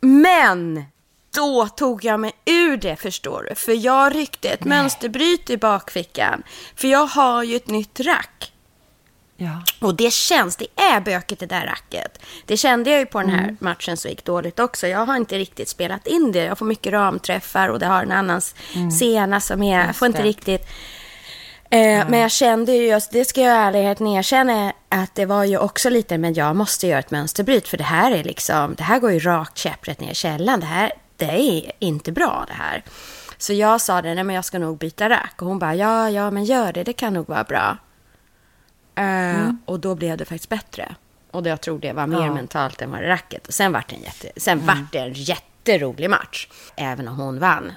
Men 0.00 0.84
då 1.36 1.68
tog 1.68 2.04
jag 2.04 2.20
mig 2.20 2.32
ur 2.44 2.76
det, 2.76 2.96
förstår 2.96 3.46
du. 3.48 3.54
För 3.54 3.72
jag 3.72 4.14
ryckte 4.14 4.48
ett 4.48 4.64
Nej. 4.64 4.78
mönsterbryt 4.78 5.50
i 5.50 5.56
bakfickan. 5.56 6.42
För 6.76 6.88
jag 6.88 7.06
har 7.06 7.42
ju 7.42 7.56
ett 7.56 7.68
nytt 7.68 8.00
rack. 8.00 8.52
Ja. 9.36 9.62
Och 9.80 9.94
det 9.94 10.12
känns, 10.12 10.56
det 10.56 10.66
är 10.76 11.00
bökigt 11.00 11.40
det 11.40 11.46
där 11.46 11.66
racket. 11.66 12.18
Det 12.46 12.56
kände 12.56 12.90
jag 12.90 12.98
ju 12.98 13.06
på 13.06 13.20
den 13.20 13.30
här 13.30 13.42
mm. 13.42 13.56
matchen 13.60 13.96
som 13.96 14.10
gick 14.10 14.24
dåligt 14.24 14.58
också. 14.58 14.86
Jag 14.86 15.06
har 15.06 15.16
inte 15.16 15.38
riktigt 15.38 15.68
spelat 15.68 16.06
in 16.06 16.32
det. 16.32 16.44
Jag 16.44 16.58
får 16.58 16.66
mycket 16.66 16.92
ramträffar 16.92 17.68
och 17.68 17.78
det 17.78 17.86
har 17.86 18.02
en 18.02 18.12
annan 18.12 18.40
mm. 18.74 18.90
sena 18.90 19.40
som 19.40 19.62
är, 19.62 19.86
jag 19.86 19.96
får 19.96 20.06
inte 20.06 20.22
riktigt... 20.22 20.68
Eh, 21.70 21.80
mm. 21.80 22.08
Men 22.08 22.20
jag 22.20 22.30
kände 22.30 22.72
ju, 22.72 22.86
just, 22.86 23.12
det 23.12 23.24
ska 23.24 23.40
jag 23.40 23.56
ärligheten 23.56 24.06
erkänna, 24.06 24.72
att 24.88 25.14
det 25.14 25.26
var 25.26 25.44
ju 25.44 25.58
också 25.58 25.90
lite, 25.90 26.18
men 26.18 26.34
jag 26.34 26.56
måste 26.56 26.86
göra 26.86 26.98
ett 26.98 27.10
mönsterbryt, 27.10 27.68
för 27.68 27.76
det 27.76 27.84
här 27.84 28.12
är 28.12 28.24
liksom, 28.24 28.74
det 28.74 28.82
här 28.82 28.98
går 28.98 29.12
ju 29.12 29.18
rakt 29.18 29.58
käpprätt 29.58 30.00
ner 30.00 30.10
i 30.10 30.14
källan. 30.14 30.60
Det 30.60 30.66
här, 30.66 30.92
det 31.16 31.24
är 31.24 31.72
inte 31.78 32.12
bra 32.12 32.44
det 32.48 32.54
här. 32.54 32.82
Så 33.38 33.52
jag 33.52 33.80
sa 33.80 34.02
det, 34.02 34.14
nej 34.14 34.24
men 34.24 34.36
jag 34.36 34.44
ska 34.44 34.58
nog 34.58 34.78
byta 34.78 35.08
rack. 35.08 35.42
Och 35.42 35.48
hon 35.48 35.58
bara, 35.58 35.74
ja, 35.74 36.10
ja, 36.10 36.30
men 36.30 36.44
gör 36.44 36.72
det, 36.72 36.84
det 36.84 36.92
kan 36.92 37.12
nog 37.12 37.28
vara 37.28 37.44
bra. 37.44 37.78
Eh, 38.94 39.40
mm. 39.40 39.58
Och 39.64 39.80
då 39.80 39.94
blev 39.94 40.16
det 40.16 40.24
faktiskt 40.24 40.48
bättre. 40.48 40.94
Och 41.30 41.46
jag 41.46 41.60
tror 41.60 41.78
det 41.78 41.92
var 41.92 42.06
mer 42.06 42.26
ja. 42.26 42.34
mentalt 42.34 42.82
än 42.82 42.90
vad 42.90 43.00
det 43.00 43.08
racket. 43.08 43.46
Och 43.46 43.54
sen 43.54 43.72
vart 43.72 43.88
det 43.88 43.96
en, 43.96 44.02
jätte, 44.02 44.28
sen 44.36 44.60
mm. 44.60 44.66
vart 44.66 44.92
det 44.92 44.98
en 44.98 45.12
jätterolig 45.12 46.10
match. 46.10 46.48
Även 46.76 47.08
om 47.08 47.16
hon 47.16 47.38
vann. 47.38 47.72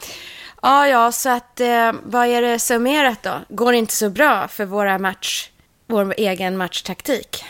Ja, 0.62 0.88
ja, 0.88 1.12
så 1.12 1.30
att 1.30 1.60
eh, 1.60 1.92
vad 2.04 2.28
är 2.28 2.42
det 2.42 2.60
summerat 2.60 3.24
då? 3.24 3.40
Går 3.50 3.72
det 3.72 3.78
inte 3.78 3.94
så 3.94 4.10
bra 4.10 4.48
för 4.48 4.66
våra 4.66 5.00
match, 5.00 5.50
vår 5.88 6.14
egen 6.18 6.58
matchtaktik? 6.58 7.44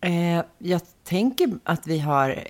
Eh, 0.00 0.44
jag 0.58 0.80
tänker 1.04 1.50
att 1.64 1.86
vi 1.86 1.98
har... 1.98 2.44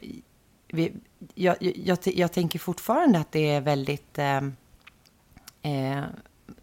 Vi, 0.68 0.92
jag, 1.34 1.56
jag, 1.60 1.98
jag, 2.04 2.32
tänker 2.32 2.58
fortfarande 2.58 3.18
att 3.18 3.32
det 3.32 3.50
är 3.50 3.60
väldigt... 3.60 4.18
Eh, 4.18 4.36
eh 5.62 6.04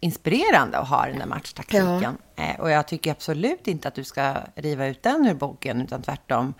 inspirerande 0.00 0.78
att 0.78 0.88
ha 0.88 1.06
den 1.06 1.18
där 1.18 1.26
matchtaktiken. 1.26 2.16
Ja. 2.36 2.44
Eh, 2.44 2.60
och 2.60 2.70
jag 2.70 2.88
tycker 2.88 3.10
absolut 3.10 3.68
inte 3.68 3.88
att 3.88 3.94
du 3.94 4.04
ska 4.04 4.34
riva 4.54 4.86
ut 4.86 5.02
den 5.02 5.26
ur 5.26 5.34
boken, 5.34 5.80
utan 5.80 6.02
tvärtom 6.02 6.54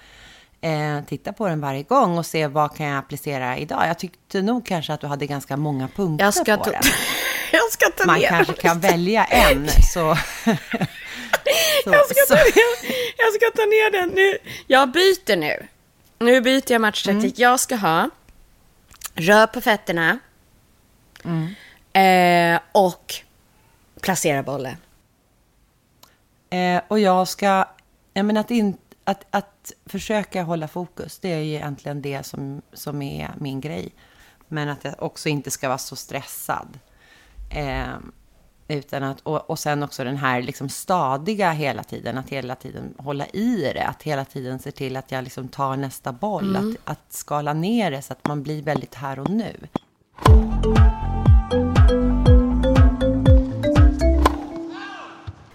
eh, 0.61 1.04
titta 1.09 1.32
på 1.32 1.49
den 1.49 1.61
varje 1.61 1.82
gång 1.82 2.18
och 2.18 2.26
se 2.26 2.47
vad 2.47 2.76
kan 2.76 2.87
jag 2.87 2.99
applicera 2.99 3.59
idag. 3.59 3.88
Jag 3.88 3.99
tyckte 3.99 4.42
nog 4.42 4.66
kanske 4.66 4.92
att 4.92 5.00
du 5.00 5.06
hade 5.06 5.26
ganska 5.26 5.56
många 5.56 5.88
punkter 5.88 6.25
jag 6.25 6.35
ska 6.35 6.56
på 6.56 6.71
den. 6.71 6.82
jag 7.52 7.73
ska 7.73 7.87
ta 7.97 8.06
Man 8.06 8.18
ner 8.18 8.28
kanske 8.28 8.52
kan 8.52 8.80
välja 8.80 9.25
en, 9.25 9.68
så... 9.68 9.82
så, 9.94 10.16
jag, 11.85 12.06
ska 12.06 12.26
ta 12.28 12.35
ner, 12.35 12.94
jag 13.16 13.35
ska 13.35 13.50
ta 13.56 13.62
ner 13.62 13.90
den 13.92 14.09
nu. 14.09 14.38
Jag 14.66 14.92
byter 14.92 15.37
nu. 15.37 15.66
Nu 16.23 16.41
byter 16.41 16.73
jag 16.73 16.81
matchtaktik. 16.81 17.38
Mm. 17.38 17.50
Jag 17.50 17.61
ska 17.61 17.76
ha 17.76 18.11
rör 19.14 19.47
på 19.47 19.61
fötterna. 19.61 20.19
Mm. 21.25 21.55
Eh, 21.93 22.61
och 22.73 23.14
placera 24.00 24.43
bollen. 24.43 24.76
Eh, 26.50 26.83
och 26.88 26.99
jag 26.99 27.29
ska... 27.29 27.69
Jag 28.14 28.26
menar 28.26 28.41
att, 28.41 28.50
in, 28.50 28.76
att, 29.05 29.26
att 29.31 29.73
försöka 29.87 30.43
hålla 30.43 30.69
fokus, 30.69 31.19
det 31.19 31.33
är 31.33 31.38
ju 31.38 31.55
egentligen 31.55 32.02
det 32.02 32.26
som, 32.26 32.62
som 32.73 33.02
är 33.02 33.31
min 33.38 33.61
grej. 33.61 33.93
Men 34.49 34.69
att 34.69 34.85
jag 34.85 34.95
också 35.02 35.29
inte 35.29 35.50
ska 35.50 35.69
vara 35.69 35.79
så 35.79 35.97
stressad. 35.97 36.79
Eh, 37.50 37.97
utan 38.69 39.02
att, 39.02 39.21
och, 39.21 39.50
och 39.50 39.59
sen 39.59 39.83
också 39.83 40.04
den 40.04 40.16
här 40.16 40.42
liksom 40.42 40.69
stadiga 40.69 41.52
hela 41.52 41.83
tiden, 41.85 42.19
att 42.19 42.28
hela 42.28 42.54
tiden 42.54 42.95
hålla 42.99 43.26
i 43.26 43.73
det, 43.75 43.87
att 43.87 44.02
hela 44.02 44.25
tiden 44.25 44.59
se 44.59 44.71
till 44.71 44.97
att 44.97 45.12
jag 45.12 45.25
liksom 45.25 45.49
tar 45.49 45.76
nästa 45.76 46.12
boll, 46.12 46.57
mm. 46.57 46.76
att, 46.85 46.90
att 46.92 47.12
skala 47.12 47.52
ner 47.52 47.90
det 47.90 48.02
så 48.02 48.12
att 48.12 48.26
man 48.26 48.42
blir 48.42 48.62
väldigt 48.62 48.95
här 48.95 49.19
och 49.19 49.31
nu. 49.31 49.57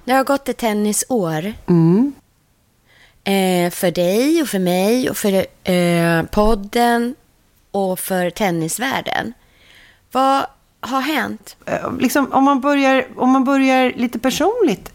Det 0.06 0.14
har 0.14 0.24
gått 0.24 0.50
ett 0.50 0.58
tennisår. 0.58 1.54
Mm. 1.68 2.14
Eh, 3.24 3.72
för 3.72 3.92
dig 3.92 4.42
och 4.42 4.48
för 4.48 4.60
mig 4.60 5.10
och 5.10 5.18
för 5.18 5.46
eh, 5.72 6.24
podden 6.24 7.16
och 7.72 8.00
för 8.00 8.30
tennisvärlden. 8.30 9.34
Vad 10.12 10.46
har 10.88 11.02
hänt? 11.02 11.56
Eh, 11.66 11.98
liksom, 12.00 12.34
om, 12.34 12.44
man 12.44 12.62
börjar, 12.62 13.08
om 13.16 13.30
man 13.30 13.44
börjar 13.44 13.94
lite 13.96 14.20
personligt. 14.20 14.92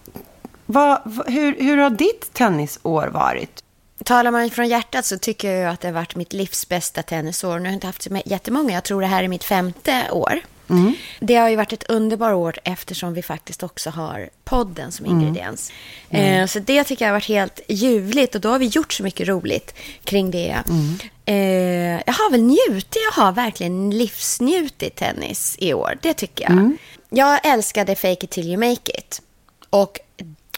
Vad, 0.66 1.22
hur, 1.26 1.56
hur 1.60 1.76
har 1.76 1.90
ditt 1.90 2.32
tennisår 2.32 3.06
varit? 3.06 3.62
Talar 4.04 4.30
man 4.30 4.50
från 4.50 4.68
hjärtat 4.68 5.04
så 5.04 5.18
tycker 5.18 5.50
jag 5.50 5.72
att 5.72 5.80
det 5.80 5.88
har 5.88 5.92
varit 5.92 6.16
mitt 6.16 6.32
livs 6.32 6.68
bästa 6.68 7.02
tennisår. 7.02 7.58
Nu 7.58 7.60
har 7.60 7.66
jag 7.66 7.74
inte 7.74 7.86
haft 7.86 8.02
så 8.02 8.20
jättemånga. 8.24 8.74
Jag 8.74 8.84
tror 8.84 9.00
det 9.00 9.06
här 9.06 9.24
är 9.24 9.28
mitt 9.28 9.44
femte 9.44 10.10
år. 10.10 10.40
Mm. 10.72 10.94
Det 11.20 11.36
har 11.36 11.48
ju 11.48 11.56
varit 11.56 11.72
ett 11.72 11.90
underbart 11.90 12.34
år 12.34 12.58
eftersom 12.64 13.14
vi 13.14 13.22
faktiskt 13.22 13.62
också 13.62 13.90
har 13.90 14.30
podden 14.44 14.92
som 14.92 15.06
mm. 15.06 15.20
ingrediens. 15.20 15.72
Mm. 16.10 16.42
Eh, 16.42 16.46
så 16.46 16.58
det 16.58 16.84
tycker 16.84 17.04
jag 17.04 17.10
har 17.10 17.16
varit 17.16 17.28
helt 17.28 17.60
ljuvligt 17.68 18.34
och 18.34 18.40
då 18.40 18.48
har 18.48 18.58
vi 18.58 18.66
gjort 18.66 18.92
så 18.92 19.02
mycket 19.02 19.28
roligt 19.28 19.74
kring 20.04 20.30
det. 20.30 20.62
Mm. 20.68 20.98
Eh, 21.24 22.02
jag 22.06 22.14
har 22.14 22.30
väl 22.30 22.42
njutit, 22.42 22.96
jag 23.10 23.22
har 23.22 23.32
verkligen 23.32 23.90
livsnjutit 23.90 24.96
tennis 24.96 25.56
i 25.58 25.74
år. 25.74 25.98
Det 26.02 26.14
tycker 26.14 26.44
jag. 26.44 26.52
Mm. 26.52 26.78
Jag 27.10 27.46
älskade 27.46 27.94
Fake 27.94 28.24
it 28.24 28.30
till 28.30 28.48
you 28.48 28.56
make 28.56 28.98
it. 28.98 29.22
Och 29.70 30.00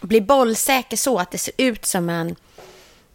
bli 0.03 0.21
bollsäker 0.21 0.97
så 0.97 1.19
att 1.19 1.31
det 1.31 1.39
ser 1.39 1.55
ut 1.57 1.85
som 1.85 2.07
man 2.07 2.37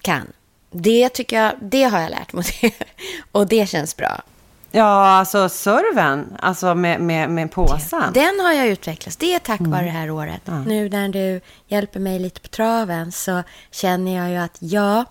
kan. 0.01 0.27
Det 0.71 1.09
tycker 1.09 1.41
jag, 1.41 1.53
det 1.61 1.83
har 1.83 2.01
jag 2.01 2.09
lärt 2.09 2.33
mig. 2.33 2.45
och 3.31 3.47
det 3.47 3.69
känns 3.69 3.95
bra. 3.95 4.21
Ja, 4.71 5.07
alltså 5.07 5.49
serven, 5.49 6.37
alltså 6.39 6.75
med, 6.75 7.01
med, 7.01 7.29
med 7.29 7.51
påsen. 7.51 8.13
Den 8.13 8.39
har 8.39 8.53
jag 8.53 8.67
utvecklats. 8.67 9.17
Det 9.17 9.33
är 9.33 9.39
tack 9.39 9.59
mm. 9.59 9.71
vare 9.71 9.83
det 9.83 9.91
här 9.91 10.11
året. 10.11 10.47
Mm. 10.47 10.63
Nu 10.63 10.89
när 10.89 11.09
du 11.09 11.41
hjälper 11.67 11.99
mig 11.99 12.19
lite 12.19 12.41
på 12.41 12.47
traven 12.47 13.11
så 13.11 13.43
känner 13.71 14.17
jag 14.17 14.29
ju 14.29 14.35
att 14.35 14.57
ja, 14.59 15.05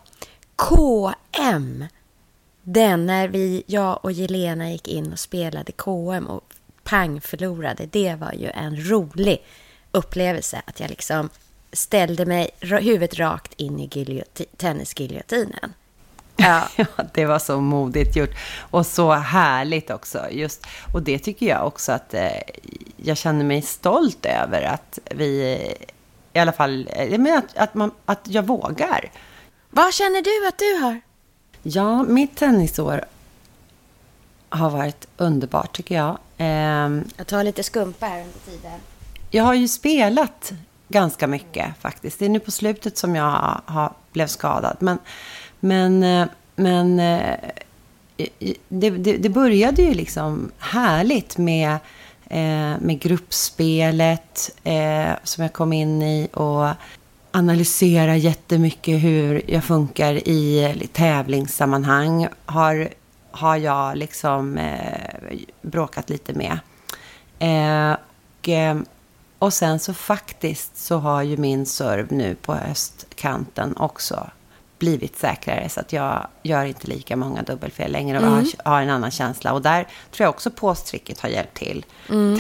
KM, 0.57 1.85
den 2.63 3.07
när 3.07 3.29
vi, 3.29 3.63
jag 3.67 4.05
och 4.05 4.13
Jelena 4.13 4.71
gick 4.71 4.89
in 4.89 5.13
och 5.13 5.19
spelade 5.19 5.73
KM 5.73 6.27
och 6.27 6.45
pang 6.85 7.21
förlorade, 7.21 7.87
det 7.87 8.15
var 8.15 8.33
ju 8.33 8.51
en 8.55 8.89
rolig 8.91 9.45
upplevelse. 9.93 10.63
Att 10.67 10.81
jag 10.81 10.91
liksom 10.91 11.29
ställde 11.73 12.27
mig 12.27 12.51
huvudet 12.61 13.19
rakt 13.19 13.55
in 13.57 13.81
i 13.81 14.23
tennisgiljotinen. 14.57 15.75
Ja. 16.77 16.87
det 17.15 17.25
var 17.27 17.39
så 17.39 17.61
modigt 17.61 18.17
gjort. 18.17 18.35
Och 18.71 18.87
så 18.87 19.13
härligt 19.13 19.91
också. 19.91 20.27
Just, 20.31 20.67
och 20.95 21.03
det 21.03 21.19
tycker 21.19 21.47
jag 21.47 21.67
också 21.67 21.93
att 21.93 22.15
eh, 22.15 22.29
jag 22.97 23.17
känner 23.17 23.45
mig 23.45 23.63
stolt 23.63 24.27
över. 24.27 24.63
Att 24.63 24.99
vi, 25.11 25.43
i 26.33 26.39
alla 26.39 26.53
fall, 26.53 26.89
eh, 26.93 27.19
men 27.19 27.39
att, 27.39 27.57
att, 27.57 27.75
man, 27.75 27.91
att 28.05 28.21
jag 28.25 28.43
vågar. 28.47 29.11
Vad 29.71 29.95
känner 29.95 30.23
du 30.23 30.49
att 30.49 30.59
du 30.59 30.75
har? 30.85 31.01
Ja, 31.63 32.03
mitt 32.03 32.37
tennisår 32.37 33.05
har 34.49 34.71
varit 34.71 35.07
underbart 35.17 35.77
tycker 35.77 35.95
jag. 35.95 36.19
Eh, 36.39 37.03
Jag 37.17 37.27
tar 37.27 37.45
lite 37.45 37.63
skumpa 37.63 38.07
här 38.07 38.21
under 38.21 38.39
tiden. 38.39 38.81
jag 39.31 39.45
har 39.45 39.55
ju 39.55 39.69
spelat 39.69 40.53
ganska 40.89 41.27
mycket 41.27 41.67
faktiskt. 41.81 42.19
Det 42.19 42.25
är 42.25 42.29
nu 42.29 42.41
på 42.41 42.51
slutet 42.51 42.99
som 42.99 43.17
jag 43.17 43.25
har, 43.25 43.61
har, 43.67 43.93
blev 44.13 44.27
skadad. 44.27 44.77
Men, 44.81 44.99
men, 45.61 46.03
eh, 46.03 46.27
men 46.57 47.01
eh, 47.01 47.35
det, 48.69 48.91
det, 48.91 49.17
det 49.17 49.29
började 49.29 49.83
ju 49.83 49.95
liksom 49.95 50.51
härligt 50.59 51.39
med, 51.39 51.73
eh, 52.27 52.81
med 52.81 53.01
gruppspelet 53.01 54.51
som 55.23 55.43
jag 55.43 55.53
kom 55.53 55.73
in 55.73 56.03
i 56.03 56.29
och 56.33 56.67
analysera 57.31 58.17
jättemycket 58.17 59.03
hur 59.03 59.51
jag 59.51 59.65
funkar 59.65 60.29
i 60.29 60.89
tävlingssammanhang. 60.93 62.29
Har, 62.47 62.89
har 63.31 63.57
jag 63.57 63.97
liksom 63.97 64.59
eh, 64.59 65.39
bråkat 65.63 66.11
lite 66.11 66.33
med. 66.33 66.59
Eh, 67.39 67.97
och, 68.39 68.49
eh, 68.49 68.79
och 69.39 69.53
sen 69.53 69.79
så 69.79 69.95
faktiskt 69.95 70.77
så 70.77 70.99
har 70.99 71.23
ju 71.23 71.37
min 71.37 71.67
serv 71.67 72.13
nu 72.13 72.35
på 72.35 72.55
höstkanten 72.55 73.77
också 73.77 74.31
blivit 74.79 75.17
säkrare. 75.19 75.69
Så 75.69 75.81
att 75.81 75.93
jag 75.93 76.27
gör 76.43 76.65
inte 76.65 76.87
lika 76.87 77.17
många 77.17 77.43
dubbelfel 77.43 77.93
längre 77.93 78.19
och 78.19 78.27
har, 78.27 78.45
har 78.65 78.83
en 78.83 78.91
annan 78.91 79.11
känsla. 79.11 79.53
Och 79.53 79.63
där 79.63 79.83
tror 79.83 80.25
jag 80.25 80.31
också 80.31 80.51
påstricket 80.51 81.21
har 81.21 81.29
hjälpt 81.29 81.55
till. 81.57 81.87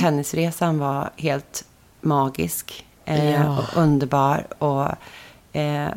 Tennisresan 0.00 0.78
var 0.78 1.10
helt 1.16 1.64
magisk 2.00 2.86
eh, 3.04 3.30
Ja. 3.34 3.58
och 3.58 3.82
underbar. 3.82 4.46
Och 4.58 4.88
eh, 5.58 5.88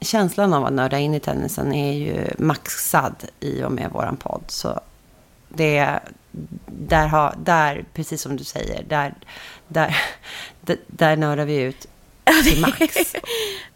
känslan 0.00 0.54
av 0.54 0.64
att 0.66 0.72
nörda 0.72 0.98
in 0.98 1.14
i 1.14 1.20
tennisen 1.20 1.74
är 1.74 1.92
ju 1.92 2.30
maxad 2.38 3.14
i 3.40 3.62
och 3.62 3.72
med 3.72 3.90
våran 3.90 4.16
podd. 4.16 4.44
Så 4.46 4.80
det, 5.48 5.98
där, 6.66 7.06
har, 7.06 7.34
där, 7.44 7.84
precis 7.94 8.22
som 8.22 8.36
du 8.36 8.44
säger, 8.44 8.82
där, 8.82 9.14
där, 9.68 9.96
där, 10.60 10.76
där 10.86 11.16
nördar 11.16 11.44
vi 11.44 11.56
ut 11.60 11.86
till 12.44 12.60
max. 12.60 12.80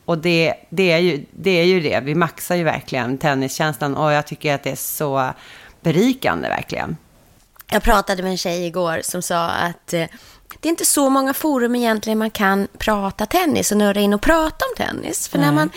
Och 0.09 0.19
det, 0.19 0.55
det, 0.71 0.93
är 0.93 0.99
ju, 0.99 1.25
det 1.31 1.51
är 1.51 1.65
ju 1.65 1.81
det, 1.81 2.01
vi 2.01 2.15
maxar 2.15 2.57
ju 2.57 2.65
verkligen 2.65 3.19
tenniskänslan 3.19 3.97
och 3.97 4.13
jag 4.13 4.27
tycker 4.27 4.55
att 4.55 4.63
det 4.63 4.71
är 4.71 4.77
så 4.77 5.31
berikande 5.81 6.49
verkligen. 6.49 6.97
Jag 7.71 7.83
pratade 7.83 8.23
med 8.23 8.31
en 8.31 8.39
tjej 8.39 8.67
igår 8.67 9.01
som 9.03 9.23
sa 9.23 9.49
att 9.49 9.93
eh, 9.93 10.07
det 10.61 10.69
är 10.69 10.71
inte 10.71 10.85
så 10.85 11.11
många 11.11 11.35
forum 11.35 11.75
egentligen 11.75 12.19
man 12.19 12.31
kan 12.31 12.69
prata 12.79 13.27
tennis 13.27 13.73
och 13.73 13.79
nörda 13.79 14.01
in 14.01 14.15
och 14.15 14.21
prata 14.21 14.65
om 14.65 14.85
tennis. 14.85 15.29
För 15.29 15.39
när 15.39 15.53
man, 15.53 15.71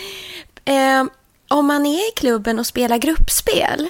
eh, 0.64 1.12
om 1.48 1.66
man 1.66 1.86
är 1.86 2.08
i 2.08 2.12
klubben 2.16 2.58
och 2.58 2.66
spelar 2.66 2.96
gruppspel 2.96 3.88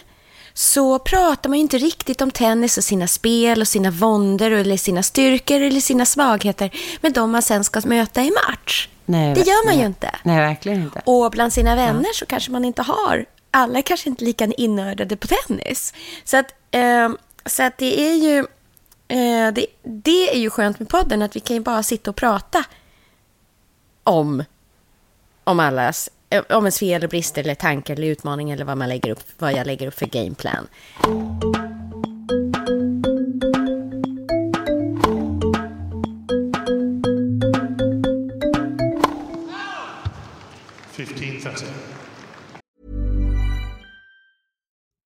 så 0.55 0.99
pratar 0.99 1.51
man 1.51 1.59
ju 1.59 1.63
inte 1.63 1.79
riktigt 1.79 2.23
om 2.23 2.31
tennis 2.31 2.79
och 2.79 2.85
sina 2.85 3.09
spel 3.09 3.61
och 3.61 3.69
sina 3.69 3.91
våndor 3.91 4.51
eller 4.51 4.77
sina 4.77 5.03
styrkor 5.03 5.61
eller 5.61 5.81
sina 5.81 6.07
svagheter 6.07 6.71
med 7.01 7.13
de 7.13 7.31
man 7.31 7.43
sen 7.43 7.65
ska 7.65 7.81
möta 7.85 8.23
i 8.23 8.31
match. 8.31 8.89
Nej, 9.13 9.35
det 9.35 9.41
gör 9.41 9.67
man 9.67 9.75
nej, 9.75 9.83
ju 9.83 9.87
inte. 9.87 10.11
Nej, 10.23 10.37
verkligen 10.37 10.83
inte. 10.83 11.03
Och 11.05 11.31
bland 11.31 11.53
sina 11.53 11.77
vänner 11.77 12.13
så 12.15 12.27
kanske 12.27 12.53
man 12.53 12.65
inte 12.65 12.83
har, 12.83 13.25
alla 13.51 13.79
är 13.79 13.83
kanske 13.83 14.09
inte 14.09 14.25
lika 14.25 14.45
innördade 14.45 15.17
på 15.17 15.27
tennis. 15.27 15.95
Så 16.25 16.37
att, 16.37 16.55
eh, 16.71 17.11
så 17.47 17.63
att 17.63 17.79
det 17.79 18.01
är 18.01 18.15
ju, 18.15 18.39
eh, 19.09 19.53
det, 19.53 19.67
det 19.83 20.35
är 20.35 20.39
ju 20.39 20.51
skönt 20.51 20.79
med 20.79 20.89
podden, 20.89 21.23
att 21.23 21.37
vi 21.37 21.41
kan 21.41 21.57
ju 21.57 21.63
bara 21.63 21.83
sitta 21.83 22.11
och 22.11 22.17
prata 22.17 22.65
om, 24.05 24.45
om 25.45 25.61
allas, 25.61 26.11
eh, 26.31 26.43
om 26.51 26.65
ens 26.65 26.79
fel 26.79 26.97
eller 26.97 27.09
brister 27.09 27.43
eller 27.43 27.55
tankar 27.55 27.95
eller 27.95 28.07
utmaning 28.07 28.51
eller 28.51 28.65
vad 28.65 28.77
man 28.77 28.89
lägger 28.89 29.11
upp, 29.11 29.25
vad 29.39 29.53
jag 29.53 29.67
lägger 29.67 29.87
upp 29.87 29.99
för 29.99 30.07
gameplan. 30.07 30.69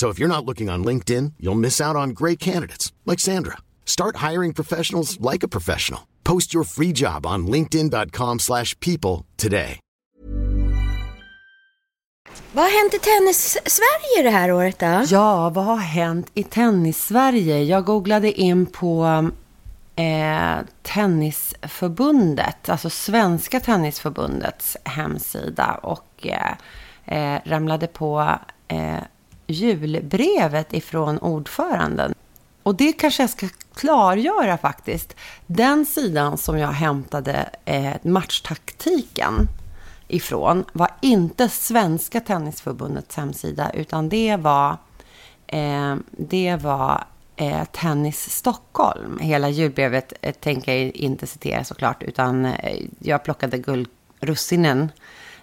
So 0.00 0.08
if 0.08 0.18
you're 0.18 0.36
not 0.36 0.46
looking 0.46 0.70
on 0.70 0.82
LinkedIn, 0.82 1.34
you'll 1.38 1.60
miss 1.60 1.78
out 1.78 1.94
on 1.94 2.14
great 2.14 2.38
candidates 2.38 2.90
like 3.04 3.20
Sandra. 3.20 3.58
Start 3.84 4.30
hiring 4.30 4.54
professionals 4.54 5.20
like 5.20 5.42
a 5.42 5.48
professional. 5.48 6.00
Post 6.24 6.54
your 6.54 6.64
free 6.64 6.92
job 6.94 7.26
on 7.26 7.46
linkedin.com/people 7.46 8.38
slash 8.38 8.74
people 8.80 9.26
today. 9.36 9.78
Vad 12.52 12.64
har 12.64 12.82
hänt 12.82 12.94
i 12.94 12.98
tennis-Sverige 12.98 14.22
det 14.22 14.30
här 14.30 14.52
året 14.52 14.78
då? 14.78 15.02
Ja, 15.06 15.50
vad 15.50 15.64
har 15.64 15.76
hänt 15.76 16.30
i 16.34 16.42
tennis-Sverige? 16.42 17.62
Jag 17.62 17.84
googlade 17.84 18.32
in 18.32 18.66
på 18.66 19.30
eh, 19.96 20.58
Tennisförbundet, 20.82 22.68
alltså 22.68 22.90
Svenska 22.90 23.60
Tennisförbundets 23.60 24.76
hemsida 24.84 25.74
och 25.82 26.26
eh, 26.26 26.52
eh, 27.04 27.40
ramlade 27.44 27.86
på 27.86 28.38
eh, 28.68 28.98
julbrevet 29.50 30.72
ifrån 30.72 31.18
ordföranden. 31.18 32.14
Och 32.62 32.74
det 32.74 32.92
kanske 32.92 33.22
jag 33.22 33.30
ska 33.30 33.48
klargöra 33.74 34.58
faktiskt. 34.58 35.16
Den 35.46 35.86
sidan 35.86 36.38
som 36.38 36.58
jag 36.58 36.68
hämtade 36.68 37.50
eh, 37.64 37.92
matchtaktiken 38.02 39.48
ifrån 40.08 40.64
var 40.72 40.90
inte 41.00 41.48
Svenska 41.48 42.20
Tennisförbundets 42.20 43.16
hemsida, 43.16 43.70
utan 43.74 44.08
det 44.08 44.36
var, 44.36 44.76
eh, 45.46 45.96
det 46.10 46.56
var 46.56 47.04
eh, 47.36 47.64
Tennis 47.64 48.30
Stockholm. 48.30 49.18
Hela 49.20 49.48
julbrevet 49.48 50.12
eh, 50.20 50.34
tänker 50.34 50.72
jag 50.74 50.90
inte 50.90 51.26
citera 51.26 51.64
såklart, 51.64 52.02
utan 52.02 52.44
eh, 52.44 52.82
jag 52.98 53.24
plockade 53.24 53.58
guldrussinen 53.58 54.92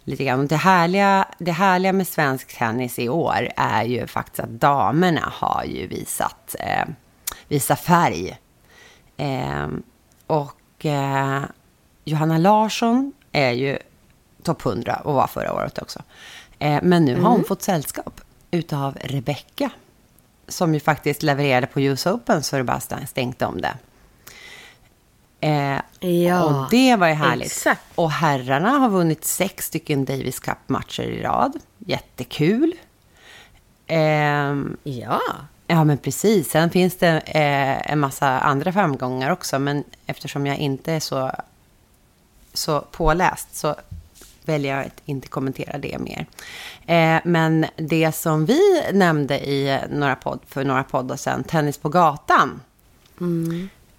lite 0.07 0.23
grann. 0.23 0.47
Det, 0.47 0.55
härliga, 0.55 1.27
det 1.37 1.51
härliga 1.51 1.93
med 1.93 2.07
svensk 2.07 2.57
tennis 2.57 2.99
i 2.99 3.09
år 3.09 3.49
är 3.55 3.83
ju 3.83 4.07
faktiskt 4.07 4.39
att 4.39 4.49
damerna 4.49 5.33
har 5.33 5.63
ju 5.63 5.87
visat, 5.87 6.55
eh, 6.59 6.85
visat 7.47 7.79
färg. 7.79 8.37
Eh, 9.17 9.67
och 10.27 10.85
eh, 10.85 11.41
Johanna 12.05 12.37
Larsson 12.37 13.13
är 13.31 13.51
ju 13.51 13.77
topp 14.43 14.65
100 14.65 14.95
och 15.03 15.13
var 15.13 15.27
förra 15.27 15.53
året 15.53 15.77
också. 15.77 16.01
Eh, 16.59 16.79
men 16.83 17.05
nu 17.05 17.21
har 17.21 17.29
hon 17.29 17.43
fått 17.43 17.61
sällskap 17.61 18.21
utav 18.51 18.97
Rebecca. 19.01 19.69
Som 20.47 20.73
ju 20.73 20.79
faktiskt 20.79 21.23
levererade 21.23 21.67
på 21.67 21.81
US 21.81 22.05
Open 22.05 22.43
så 22.43 22.55
det 22.55 22.63
bara 22.63 22.79
stängt 23.07 23.41
om 23.41 23.61
det. 23.61 23.73
Eh, 25.47 25.81
Ja, 25.99 26.43
och 26.43 26.69
det 26.71 26.95
var 26.95 27.07
ju 27.07 27.13
härligt. 27.13 27.45
exakt. 27.47 27.81
Och 27.95 28.11
herrarna 28.11 28.69
har 28.69 28.89
vunnit 28.89 29.25
sex 29.25 29.65
stycken 29.65 30.05
Davis 30.05 30.39
Cup-matcher 30.39 31.03
i 31.03 31.21
rad. 31.23 31.53
Jättekul. 31.77 32.73
Ehm, 33.87 34.77
Ja. 34.83 35.21
Ja, 35.67 35.83
men 35.83 35.97
precis. 35.97 36.49
Sen 36.51 36.69
finns 36.69 36.97
det 36.97 37.07
eh, 37.25 37.91
en 37.91 37.99
massa 37.99 38.39
andra 38.39 38.71
framgångar 38.73 39.31
också. 39.31 39.59
Men 39.59 39.83
eftersom 40.05 40.47
jag 40.47 40.57
inte 40.57 40.93
är 40.93 40.99
så, 40.99 41.31
så 42.53 42.81
påläst 42.81 43.55
så 43.55 43.75
väljer 44.45 44.75
jag 44.77 44.85
att 44.85 45.01
inte 45.05 45.27
kommentera 45.27 45.77
det 45.77 45.97
mer. 45.99 46.25
Eh, 46.85 47.21
men 47.25 47.65
det 47.75 48.11
som 48.15 48.45
vi 48.45 48.59
nämnde 48.93 49.49
i 49.49 49.79
några 49.91 50.15
podd, 50.15 50.39
för 50.47 50.63
några 50.63 50.83
poddar 50.83 51.15
sedan, 51.15 51.43
Tennis 51.43 51.77
på 51.77 51.89
gatan. 51.89 52.61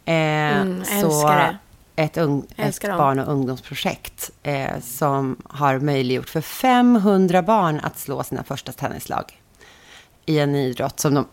Eh, 0.08 0.60
Mm, 0.60 0.84
så 0.84 1.28
det. 1.28 1.56
Ett, 1.96 2.16
Jag 2.16 2.42
ett 2.56 2.82
barn 2.82 3.18
och 3.18 3.32
ungdomsprojekt 3.32 4.30
eh, 4.42 4.80
som 4.82 5.36
har 5.44 5.78
möjliggjort 5.78 6.28
för 6.28 6.40
500 6.40 7.42
barn 7.42 7.80
att 7.82 7.98
slå 7.98 8.22
sina 8.22 8.44
första 8.44 8.72
tennislag 8.72 9.40
i 10.26 10.38
en 10.38 10.54
idrott 10.54 11.00
som 11.00 11.14
de 11.14 11.26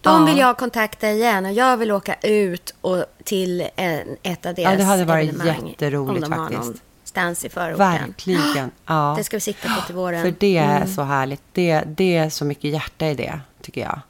De 0.00 0.26
vill 0.26 0.38
jag 0.38 0.56
kontakta 0.58 1.10
igen 1.10 1.46
och 1.46 1.52
jag 1.52 1.76
vill 1.76 1.92
åka 1.92 2.14
ut 2.22 2.74
och 2.80 3.04
till 3.24 3.68
en, 3.76 4.16
ett 4.22 4.46
av 4.46 4.54
deras 4.54 4.70
Ja, 4.72 4.76
det 4.76 4.84
hade 4.84 5.04
varit 5.04 5.44
jätteroligt 5.44 6.28
faktiskt. 6.28 6.60
någonstans 6.62 7.44
i 7.44 7.48
förorten. 7.48 7.78
Verkligen. 7.78 8.70
Ja. 8.86 9.14
Det 9.18 9.24
ska 9.24 9.36
vi 9.36 9.40
sikta 9.40 9.68
på 9.68 9.86
till 9.86 9.94
våren. 9.94 10.22
För 10.22 10.34
det 10.38 10.56
är 10.56 10.76
Mm. 10.76 10.88
så 10.88 11.02
härligt. 11.02 11.42
Det, 11.52 11.80
det 11.86 12.16
är 12.16 12.30
så 12.30 12.44
mycket 12.44 12.70
hjärta 12.70 13.06
i 13.06 13.14
det, 13.14 13.40
tycker 13.62 13.80
jag. 13.80 14.00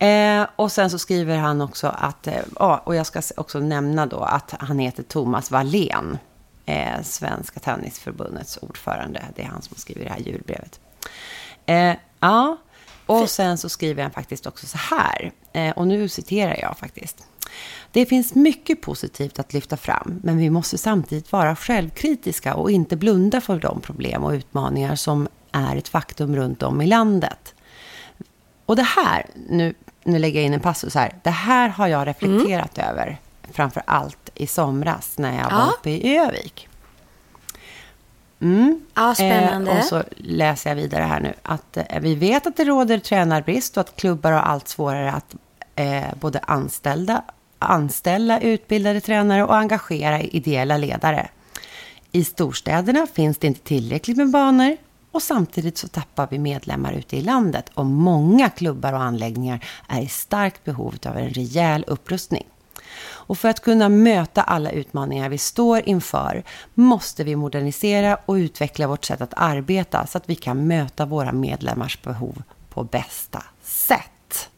Eh, 0.00 0.46
och 0.56 0.72
sen 0.72 0.90
så 0.90 0.98
skriver 0.98 1.36
han 1.36 1.60
också 1.60 1.86
att, 1.86 2.26
eh, 2.26 2.42
och 2.84 2.94
jag 2.94 3.06
ska 3.06 3.22
också 3.36 3.60
nämna 3.60 4.06
då 4.06 4.20
att 4.20 4.54
han 4.60 4.78
heter 4.78 5.02
Thomas 5.02 5.50
Wallén, 5.50 6.18
eh, 6.66 7.02
Svenska 7.02 7.60
Tennisförbundets 7.60 8.58
ordförande. 8.62 9.22
Det 9.36 9.42
är 9.42 9.46
han 9.46 9.62
som 9.62 9.76
skriver 9.76 10.04
det 10.04 10.10
här 10.10 10.20
julbrevet. 10.20 10.80
Eh, 11.66 11.94
ja, 12.20 12.56
och 13.06 13.30
sen 13.30 13.58
så 13.58 13.68
skriver 13.68 14.02
han 14.02 14.12
faktiskt 14.12 14.46
också 14.46 14.66
så 14.66 14.78
här, 14.78 15.32
eh, 15.52 15.70
och 15.70 15.86
nu 15.86 16.08
citerar 16.08 16.56
jag 16.62 16.78
faktiskt. 16.78 17.26
Det 17.92 18.06
finns 18.06 18.34
mycket 18.34 18.82
positivt 18.82 19.38
att 19.38 19.52
lyfta 19.52 19.76
fram, 19.76 20.20
men 20.22 20.36
vi 20.36 20.50
måste 20.50 20.78
samtidigt 20.78 21.32
vara 21.32 21.56
självkritiska 21.56 22.54
och 22.54 22.70
inte 22.70 22.96
blunda 22.96 23.40
för 23.40 23.58
de 23.58 23.80
problem 23.80 24.24
och 24.24 24.32
utmaningar 24.32 24.96
som 24.96 25.28
är 25.52 25.76
ett 25.76 25.88
faktum 25.88 26.36
runt 26.36 26.62
om 26.62 26.80
i 26.80 26.86
landet. 26.86 27.54
Och 28.66 28.76
det 28.76 28.82
här, 28.82 29.26
nu, 29.48 29.74
nu 30.04 30.18
lägger 30.18 30.40
jag 30.40 30.46
in 30.46 30.54
en 30.54 30.60
passus 30.60 30.94
här, 30.94 31.12
det 31.22 31.30
här 31.30 31.68
har 31.68 31.86
jag 31.86 32.06
reflekterat 32.06 32.78
över, 32.78 33.18
framför 33.52 33.82
allt 33.86 34.30
i 34.34 34.46
somras 34.46 35.18
när 35.18 35.36
jag 35.38 35.50
var 35.50 35.58
Ja. 35.66 35.74
uppe 35.78 35.90
i 35.90 36.16
Övik. 36.16 36.68
Mm. 38.40 38.80
Ja, 38.94 39.14
spännande. 39.14 39.70
Eh, 39.70 39.78
och 39.78 39.84
så 39.84 40.02
läser 40.16 40.70
jag 40.70 40.76
vidare 40.76 41.04
här 41.04 41.20
nu. 41.20 41.32
Att 41.42 41.76
eh, 41.76 42.00
vi 42.00 42.14
vet 42.14 42.46
att 42.46 42.56
det 42.56 42.64
råder 42.64 42.98
tränarbrist 42.98 43.76
och 43.76 43.80
att 43.80 43.96
klubbar 43.96 44.32
har 44.32 44.40
allt 44.40 44.68
svårare 44.68 45.12
att 45.12 45.34
eh, 45.74 46.02
både 46.20 46.38
anställda, 46.38 47.22
anställa 47.58 48.40
utbildade 48.40 49.00
tränare 49.00 49.44
och 49.44 49.56
engagera 49.56 50.20
ideella 50.20 50.76
ledare. 50.76 51.28
I 52.12 52.24
storstäderna 52.24 53.06
finns 53.14 53.38
det 53.38 53.46
inte 53.46 53.60
tillräckligt 53.60 54.16
med 54.16 54.30
banor 54.30 54.76
och 55.12 55.22
samtidigt 55.22 55.78
så 55.78 55.88
tappar 55.88 56.28
vi 56.30 56.38
medlemmar 56.38 56.92
ute 56.92 57.16
i 57.16 57.20
landet 57.20 57.70
och 57.74 57.86
många 57.86 58.50
klubbar 58.50 58.92
och 58.92 59.02
anläggningar 59.02 59.64
är 59.88 60.00
i 60.00 60.08
starkt 60.08 60.64
behov 60.64 60.94
av 61.06 61.16
en 61.16 61.30
rejäl 61.30 61.84
upprustning. 61.86 62.46
Och 63.02 63.38
för 63.38 63.48
att 63.48 63.60
kunna 63.60 63.88
möta 63.88 64.42
alla 64.42 64.70
utmaningar 64.70 65.28
vi 65.28 65.38
står 65.38 65.88
inför 65.88 66.44
måste 66.74 67.24
vi 67.24 67.36
modernisera 67.36 68.18
och 68.26 68.34
utveckla 68.34 68.86
vårt 68.86 69.04
sätt 69.04 69.20
att 69.20 69.34
arbeta 69.36 70.06
så 70.06 70.18
att 70.18 70.28
vi 70.28 70.34
kan 70.34 70.66
möta 70.66 71.06
våra 71.06 71.32
medlemmars 71.32 72.02
behov 72.02 72.42
på 72.68 72.84
bästa 72.84 73.42
sätt. 73.62 74.48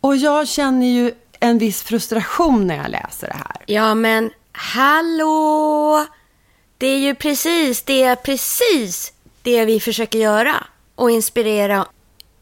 Och 0.00 0.16
jag 0.16 0.48
känner 0.48 0.86
ju 0.86 1.12
en 1.40 1.58
viss 1.58 1.82
frustration 1.82 2.66
när 2.66 2.76
jag 2.76 2.90
läser 2.90 3.26
det 3.26 3.36
här. 3.36 3.56
Ja, 3.66 3.94
men 3.94 4.30
hallå! 4.52 6.06
Det 6.78 6.86
är 6.86 6.98
ju 6.98 7.14
precis 7.14 7.82
det, 7.82 8.02
är 8.02 8.16
precis 8.16 9.12
det 9.48 9.64
vi 9.64 9.80
försöker 9.80 10.18
göra. 10.18 10.54
Och 10.94 11.10
inspirera. 11.10 11.86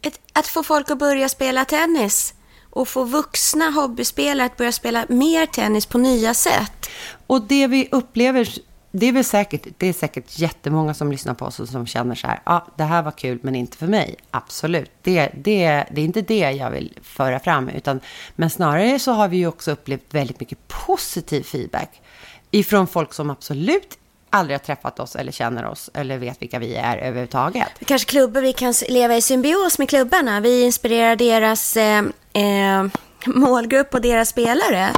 Ett, 0.03 0.21
att 0.33 0.47
få 0.47 0.63
folk 0.63 0.91
att 0.91 0.99
börja 0.99 1.29
spela 1.29 1.65
tennis. 1.65 2.35
Och 2.71 2.89
få 2.89 3.05
vuxna 3.05 3.71
hobbyspelare 3.71 4.47
att 4.47 4.57
börja 4.57 4.73
spela 4.73 5.07
mer 5.09 5.47
tennis 5.47 5.87
på 5.87 5.99
nya 5.99 6.35
sätt. 6.35 6.91
Och 7.27 7.43
det 7.43 7.67
vi 7.67 7.89
upplever, 7.93 8.49
det 8.93 9.07
är 9.07 9.13
väl 9.13 9.25
säkert, 9.25 9.67
det 9.79 9.87
är 9.87 9.93
säkert 9.93 10.39
jättemånga 10.39 10.95
som 10.95 11.13
lyssnar 11.13 11.35
på 11.35 11.45
oss 11.45 11.61
och 11.61 11.69
som 11.69 11.87
känner 11.87 12.15
så 12.15 12.27
här, 12.27 12.41
ja, 12.45 12.53
ah, 12.53 12.67
det 12.77 12.85
här 12.85 13.03
var 13.03 13.11
kul 13.11 13.39
men 13.43 13.55
inte 13.55 13.77
för 13.77 13.87
mig. 13.87 14.17
Absolut, 14.31 14.91
det, 15.03 15.31
det, 15.35 15.85
det 15.91 16.01
är 16.01 16.05
inte 16.05 16.23
det 16.23 16.51
jag 16.51 16.71
vill 16.71 16.99
föra 17.03 17.41
fram, 17.41 17.69
utan, 17.69 18.01
men 18.37 18.51
snarare 18.51 18.99
så 18.99 19.13
har 19.13 19.29
vi 19.29 19.37
ju 19.37 19.47
också 19.47 19.71
upplevt 19.71 20.15
väldigt 20.15 20.41
mycket 20.41 20.69
positiv 20.69 21.43
feedback 21.43 22.03
ifrån 22.51 22.87
folk 22.87 23.15
som 23.15 23.31
absolut 23.31 23.99
aldrig 24.37 24.55
har 24.55 24.65
träffat 24.65 25.01
oss 25.01 25.17
eller 25.17 25.33
känner 25.33 25.67
oss 25.67 25.91
eller 25.95 26.19
vet 26.19 26.43
vilka 26.43 26.59
vi 26.59 26.75
är 26.75 26.97
överhuvudtaget. 26.97 27.69
Kanske 27.85 28.11
klubbar 28.11 28.41
vi 28.41 28.53
kan 28.53 28.75
leva 28.89 29.17
i 29.17 29.23
symbios 29.23 29.79
med 29.79 29.89
klubbarna. 29.89 30.41
Vi 30.41 30.65
inspirerar 30.65 31.17
deras 31.17 31.77
eh, 31.77 32.05
eh, 32.33 32.87
målgrupp 33.27 33.95
och 33.95 34.01
deras 34.01 34.29
spelare. 34.29 34.91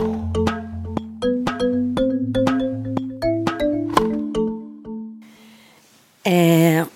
Eh, 6.22 6.86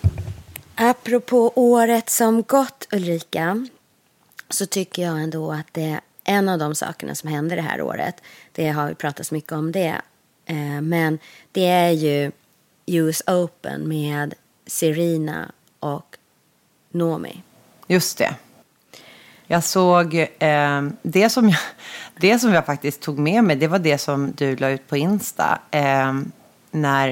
apropå 0.74 1.52
året 1.54 2.10
som 2.10 2.42
gått, 2.42 2.88
Ulrika, 2.92 3.66
så 4.48 4.66
tycker 4.66 5.02
jag 5.02 5.22
ändå 5.22 5.52
att 5.52 5.66
det 5.72 5.84
är 5.84 6.00
en 6.24 6.48
av 6.48 6.58
de 6.58 6.74
sakerna 6.74 7.14
som 7.14 7.28
hände 7.30 7.56
det 7.56 7.62
här 7.62 7.82
året. 7.82 8.22
Det 8.52 8.68
har 8.68 8.88
vi 8.88 8.94
pratat 8.94 9.26
så 9.26 9.34
mycket 9.34 9.52
om 9.52 9.72
det. 9.72 10.02
Eh, 10.52 10.80
men 10.80 11.18
det 11.52 11.66
är 11.66 11.90
ju 11.90 12.32
US 12.86 13.22
Open 13.26 13.88
med 13.88 14.34
Serena 14.66 15.52
och 15.80 16.16
Nomi. 16.90 17.42
Just 17.86 18.18
det. 18.18 18.34
Jag 19.46 19.64
såg 19.64 20.14
eh, 20.38 20.82
det, 21.02 21.30
som 21.30 21.48
jag, 21.48 21.58
det 22.20 22.38
som 22.38 22.52
jag 22.52 22.66
faktiskt 22.66 23.00
tog 23.00 23.18
med 23.18 23.44
mig. 23.44 23.56
Det 23.56 23.66
var 23.66 23.78
det 23.78 23.98
som 23.98 24.32
du 24.36 24.56
la 24.56 24.70
ut 24.70 24.88
på 24.88 24.96
Insta. 24.96 25.58
Eh, 25.70 26.12
när, 26.70 27.10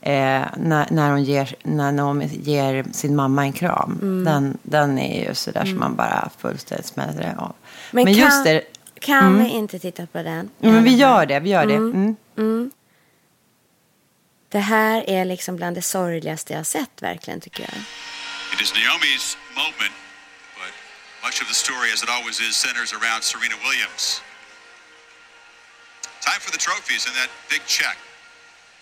eh, 0.00 0.44
när, 0.56 0.90
när, 0.90 1.10
hon 1.10 1.24
ger, 1.24 1.54
när 1.62 1.92
Naomi 1.92 2.26
ger 2.42 2.84
sin 2.92 3.16
mamma 3.16 3.42
en 3.42 3.52
kram. 3.52 4.22
Den, 4.24 4.58
den 4.62 4.98
är 4.98 5.28
ju 5.28 5.34
sådär 5.34 5.64
som 5.64 5.78
man 5.78 5.96
bara 5.96 6.30
fullständigt 6.38 6.86
smäller 6.86 7.34
av. 7.38 7.52
Men, 7.90 8.04
Men 8.04 8.14
kan, 8.14 8.24
just 8.24 8.44
det. 8.44 8.62
Kan 9.06 9.38
vi 9.38 9.48
inte 9.48 9.78
titta 9.78 10.06
på 10.06 10.22
den? 10.22 10.50
Ja, 10.60 10.70
men 10.70 10.84
vi 10.84 10.94
gör 10.94 11.26
det. 11.26 11.40
Vi 11.40 11.50
gör 11.50 11.66
det. 11.66 11.74
Mm. 11.74 12.70
Det 14.48 14.58
här 14.58 15.10
är 15.16 15.24
liksom 15.24 15.56
bland 15.56 15.76
det 15.76 15.82
sorgligaste 15.82 16.52
jag 16.52 16.58
har 16.58 16.64
sett 16.64 17.02
verkligen 17.02 17.40
tycker 17.40 17.62
jag. 17.62 17.76
It 18.52 18.60
is 18.64 18.72
Naomi's 18.72 19.26
moment, 19.62 19.96
but 20.60 20.72
much 21.26 21.36
of 21.42 21.46
the 21.52 21.58
story, 21.64 21.88
as 21.94 22.02
it 22.02 22.10
always 22.16 22.36
is, 22.40 22.52
centers 22.66 22.90
around 22.98 23.20
Serena 23.22 23.56
Williams. 23.66 24.04
Time 26.28 26.40
for 26.44 26.50
the 26.56 26.62
trophies 26.68 27.02
and 27.08 27.14
that 27.20 27.30
big 27.54 27.62
check. 27.78 27.96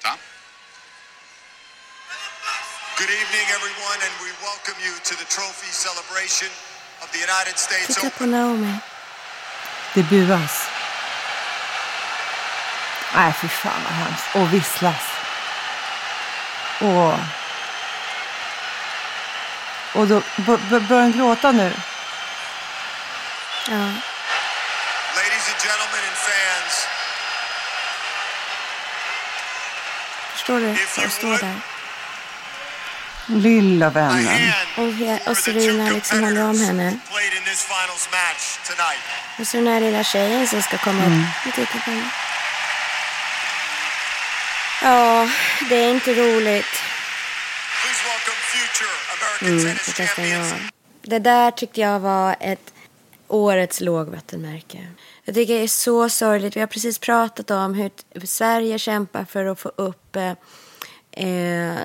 Tom? 0.05 0.19
Good 3.01 3.13
evening, 3.21 3.47
everyone, 3.59 3.99
and 4.07 4.15
we 4.25 4.31
welcome 4.49 4.79
you 4.87 4.95
to 5.09 5.15
the 5.23 5.29
trophy 5.37 5.71
celebration 5.87 6.51
of 7.03 7.07
the 7.15 7.21
United 7.29 7.57
States 7.67 7.87
Titta 7.95 8.07
Open. 8.07 8.19
på 8.19 8.27
Naomi. 8.37 8.75
Det 9.95 10.03
buas. 10.03 10.69
Nej, 13.15 13.33
fy 13.41 13.49
fan 13.49 13.83
vad 13.85 13.93
hemskt. 13.93 14.25
Och 14.35 14.55
visslas. 14.55 15.03
Och, 16.81 17.13
och 20.01 20.07
då 20.09 20.23
börjar 20.81 21.03
han 21.03 21.13
gråta 21.13 21.53
nu. 21.53 21.73
Ja. 23.69 23.77
Ladies 25.17 25.49
and 25.49 25.61
gentlemen 25.63 26.05
and 26.09 26.17
fans, 26.17 26.87
Förstår 30.33 30.61
du? 30.61 30.77
Jag 31.03 31.13
står 31.13 31.39
där. 31.39 31.61
Lilla 33.27 33.91
vännen. 33.91 34.53
Och, 34.77 35.31
och 35.31 35.37
Serena 35.37 35.91
liksom 35.91 36.25
håller 36.25 36.45
om 36.45 36.61
henne. 36.61 36.99
Och 39.41 39.47
så 39.47 39.57
den 39.57 39.67
här 39.67 39.81
lilla 39.81 40.05
tjejen 40.05 40.47
som 40.47 40.63
ska 40.63 40.79
komma 40.79 41.03
Mm. 41.05 41.21
upp. 41.21 41.69
Ja, 44.83 45.29
det 45.69 45.77
är 45.77 45.91
inte 45.91 46.11
roligt. 46.15 46.67
Mm. 49.43 49.77
Det 51.03 51.19
där 51.19 51.51
tyckte 51.51 51.81
jag 51.81 52.01
var 52.01 52.37
ett 52.41 52.73
årets 53.29 53.81
lågvattenmärke. 53.81 54.87
Jag 55.25 55.35
tycker 55.35 55.55
det 55.55 55.63
är 55.63 55.69
så 55.69 56.09
sorgligt. 56.09 56.57
Vi 56.57 56.61
har 56.61 56.67
precis 56.67 56.99
pratat 56.99 57.51
om 57.51 57.75
hur 57.75 58.27
Sverige 58.27 58.79
kämpar 58.79 59.25
för 59.25 59.45
att 59.47 59.61
få 59.61 59.69
upp 59.77 60.17
eh, 60.17 60.31
eh, 61.29 61.77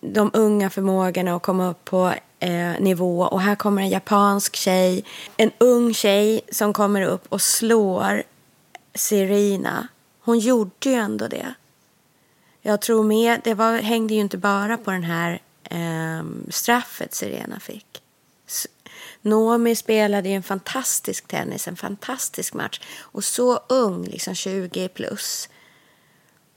de 0.00 0.30
unga 0.34 0.70
förmågorna 0.70 1.34
och 1.34 1.42
komma 1.42 1.66
upp 1.70 1.84
på 1.84 2.14
eh, 2.40 2.80
nivå. 2.80 3.22
Och 3.22 3.40
här 3.40 3.54
kommer 3.54 3.82
en 3.82 3.88
japansk 3.88 4.56
tjej, 4.56 5.04
en 5.36 5.50
ung 5.58 5.94
tjej 5.94 6.40
som 6.52 6.72
kommer 6.72 7.02
upp 7.02 7.26
och 7.28 7.42
slår 7.42 8.22
Serena. 8.94 9.88
Hon 10.20 10.38
gjorde 10.38 10.90
ju 10.90 10.94
ändå 10.94 11.28
det. 11.28 11.54
Jag 12.62 12.80
tror 12.80 13.04
med, 13.04 13.40
det 13.44 13.54
var, 13.54 13.78
hängde 13.78 14.14
ju 14.14 14.20
inte 14.20 14.38
bara 14.38 14.76
på 14.76 14.90
den 14.90 15.04
här 15.04 15.40
eh, 15.64 16.24
straffet 16.50 17.14
Serena 17.14 17.60
fick. 17.60 18.02
Nomi 19.22 19.76
spelade 19.76 20.28
ju 20.28 20.34
en 20.34 20.42
fantastisk 20.42 21.28
tennis, 21.28 21.68
en 21.68 21.76
fantastisk 21.76 22.54
match. 22.54 22.80
Och 22.98 23.24
så 23.24 23.60
ung, 23.68 24.04
liksom 24.04 24.34
20 24.34 24.88
plus. 24.88 25.48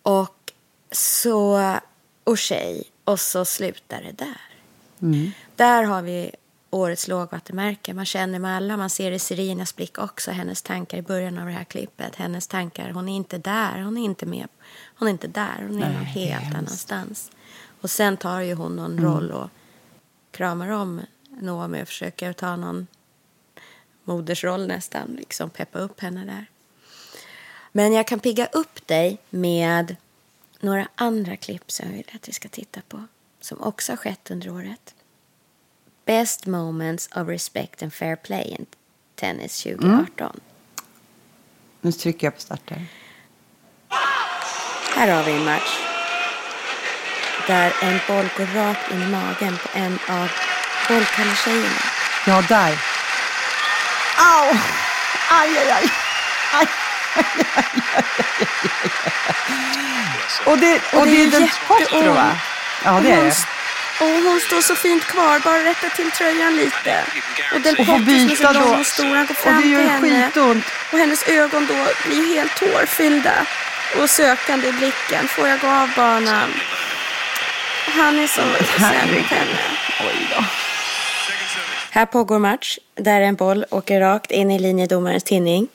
Och 0.04 0.54
så, 0.91 1.76
och 2.24 2.38
tjej. 2.38 2.84
Och 3.04 3.20
så 3.20 3.46
slutar 3.46 4.02
det 4.02 4.12
där. 4.12 4.41
Mm. 5.02 5.32
Där 5.62 5.84
har 5.84 6.02
vi 6.02 6.32
årets 6.69 7.08
lågvattenmärke. 7.08 7.93
Man 7.93 8.06
känner 8.06 8.39
med 8.39 8.56
alla, 8.56 8.78
man 8.78 8.89
ser 8.89 9.12
i 9.12 9.19
Serinas 9.19 9.76
blick 9.76 9.97
också, 9.97 10.32
hennes 10.32 10.62
tankar 10.62 10.97
i 10.97 11.02
början 11.02 11.38
av 11.38 11.45
det 11.45 11.52
här 11.52 11.63
klippet. 11.63 12.15
Hennes 12.15 12.47
tankar, 12.47 12.89
hon 12.91 13.10
är 13.10 13.15
inte 13.15 13.38
där, 13.38 13.82
hon 13.82 13.97
är 13.97 14.06
inte 14.06 14.26
med. 14.26 14.47
Hon 14.95 15.08
är 15.08 15.12
inte 15.12 15.28
där, 15.28 15.56
hon 15.58 15.76
är 15.84 15.88
Nej, 15.88 15.93
någon 15.93 16.06
helt 16.06 16.41
hemskt. 16.43 16.56
annanstans. 16.58 17.32
Och 17.82 17.89
sen 17.89 18.17
tar 18.17 18.39
ju 18.39 18.54
hon 18.54 18.76
någon 18.76 18.91
Mm. 18.91 19.04
roll 19.06 19.32
och 19.32 19.50
kramar 20.32 20.69
om 20.69 21.02
Naomi 21.30 21.84
och 21.84 21.88
försöker 21.88 22.34
ta 22.34 22.56
någon 22.56 22.88
modersroll 24.04 24.67
nästan, 24.67 25.15
liksom 25.19 25.50
peppa 25.50 25.80
upp 25.80 26.00
henne 26.02 26.26
där. 26.26 26.45
Men 27.71 27.93
jag 27.93 28.08
kan 28.08 28.19
pigga 28.19 28.45
upp 28.45 28.88
dig 28.88 29.17
med 29.30 29.95
några 30.60 30.88
andra 30.95 31.36
klipp 31.38 31.71
som 31.71 31.86
jag 31.89 31.93
vill 31.93 32.12
att 32.15 32.28
vi 32.28 32.34
ska 32.34 32.50
titta 32.50 32.82
på. 32.88 33.06
Som 33.41 33.62
också 33.62 33.91
har 33.91 33.97
skett 33.97 34.32
under 34.32 34.50
året. 34.50 34.95
Best 36.12 36.45
moments 36.45 37.08
of 37.15 37.30
respect 37.30 37.82
and 37.82 37.93
fair 37.93 38.17
play 38.17 38.43
in 38.60 38.65
tennis 39.15 39.63
2018. 39.63 40.39
Nu 41.82 41.91
trycker 41.91 42.28
jag 42.28 42.36
på 42.36 42.41
starten. 42.41 42.88
Här 44.95 45.08
har 45.08 45.24
vi 45.24 45.32
en 45.32 45.45
match. 45.45 45.80
Där 47.47 47.74
en 47.82 48.00
boll 48.08 48.26
går 48.38 48.45
rakt 48.56 48.91
in 48.91 49.02
i 49.02 49.06
magen 49.06 49.58
på 49.58 49.78
en 49.78 49.93
av 49.93 50.32
bollkalletjejerna. 50.88 51.82
Ja, 52.28 52.41
där. 52.50 52.71
Au! 54.17 54.56
Aj, 55.30 55.58
aj, 55.58 55.71
aj. 55.71 55.89
aj. 56.54 56.67
Och 60.45 60.58
det, 60.58 60.82
och 60.93 61.00
Och 61.00 61.06
det 61.06 61.12
det 61.12 61.38
är 61.38 61.41
jätteont. 61.41 62.38
Ja, 62.84 63.00
det 63.02 63.12
är 63.12 63.24
det. 63.24 63.61
Och 64.02 64.08
hon 64.28 64.40
står 64.40 64.62
så 64.62 64.76
fint 64.76 65.04
kvar, 65.04 65.40
bara 65.40 65.64
rätta 65.64 65.90
till 65.90 66.12
tröjan 66.12 66.56
lite. 66.56 67.04
Och 67.54 67.62
den 67.62 67.76
Och 67.80 68.00
byta 68.02 68.36
sin 68.36 68.54
då. 68.54 68.60
lång 68.72 68.86
stor, 68.86 69.16
han 69.16 69.26
går 69.26 69.32
Och 69.32 69.38
fram 69.38 69.56
det 69.56 69.62
till 69.62 69.72
gör 69.72 69.82
henne. 69.82 70.26
skitont. 70.28 70.64
Och 70.92 70.98
hennes 71.00 71.28
ögon 71.28 71.66
då 71.66 71.88
blir 72.10 72.36
helt 72.36 72.56
tårfyllda. 72.56 73.46
Och 74.02 74.10
sökande 74.10 74.68
i 74.68 74.72
blicken. 74.72 75.28
Får 75.28 75.48
jag 75.48 75.60
gå 75.60 75.68
av 75.68 75.90
banan? 75.96 76.50
Och 77.88 77.92
han 77.94 78.20
är 78.20 78.28
så 78.28 78.42
snäll 78.78 79.12
mot 79.16 79.26
henne. 79.26 79.60
Oj 80.00 80.28
då. 80.36 80.44
Här 81.92 82.06
pågår 82.06 82.40
match 82.40 82.78
där 82.96 83.22
en 83.22 83.36
boll 83.36 83.66
åker 83.70 84.00
rakt 84.00 84.32
in 84.32 84.52
i 84.52 84.60
linjedomarens 84.60 85.24
tinning. 85.24 85.68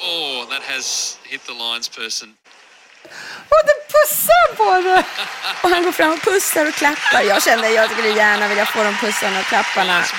Oh, 0.00 0.44
that 0.50 0.62
has 0.74 1.18
hit 1.24 1.40
the 1.46 1.52
lines 1.52 1.88
person. 1.88 2.34
Och 3.48 3.62
den 3.68 3.80
pussar 3.92 4.56
på 4.56 4.88
det! 4.88 5.04
Och 5.62 5.70
han 5.70 5.82
går 5.84 5.92
fram 5.92 6.12
och 6.12 6.22
pussar 6.22 6.66
och 6.66 6.74
klappar. 6.74 7.22
Jag 7.22 7.42
kände 7.42 7.70
jag 7.70 7.90
skulle 7.90 8.08
gärna 8.08 8.48
vilja 8.48 8.66
få 8.66 8.82
de 8.82 8.94
pussarna 8.94 9.40
och 9.40 9.44
klapparna. 9.44 10.04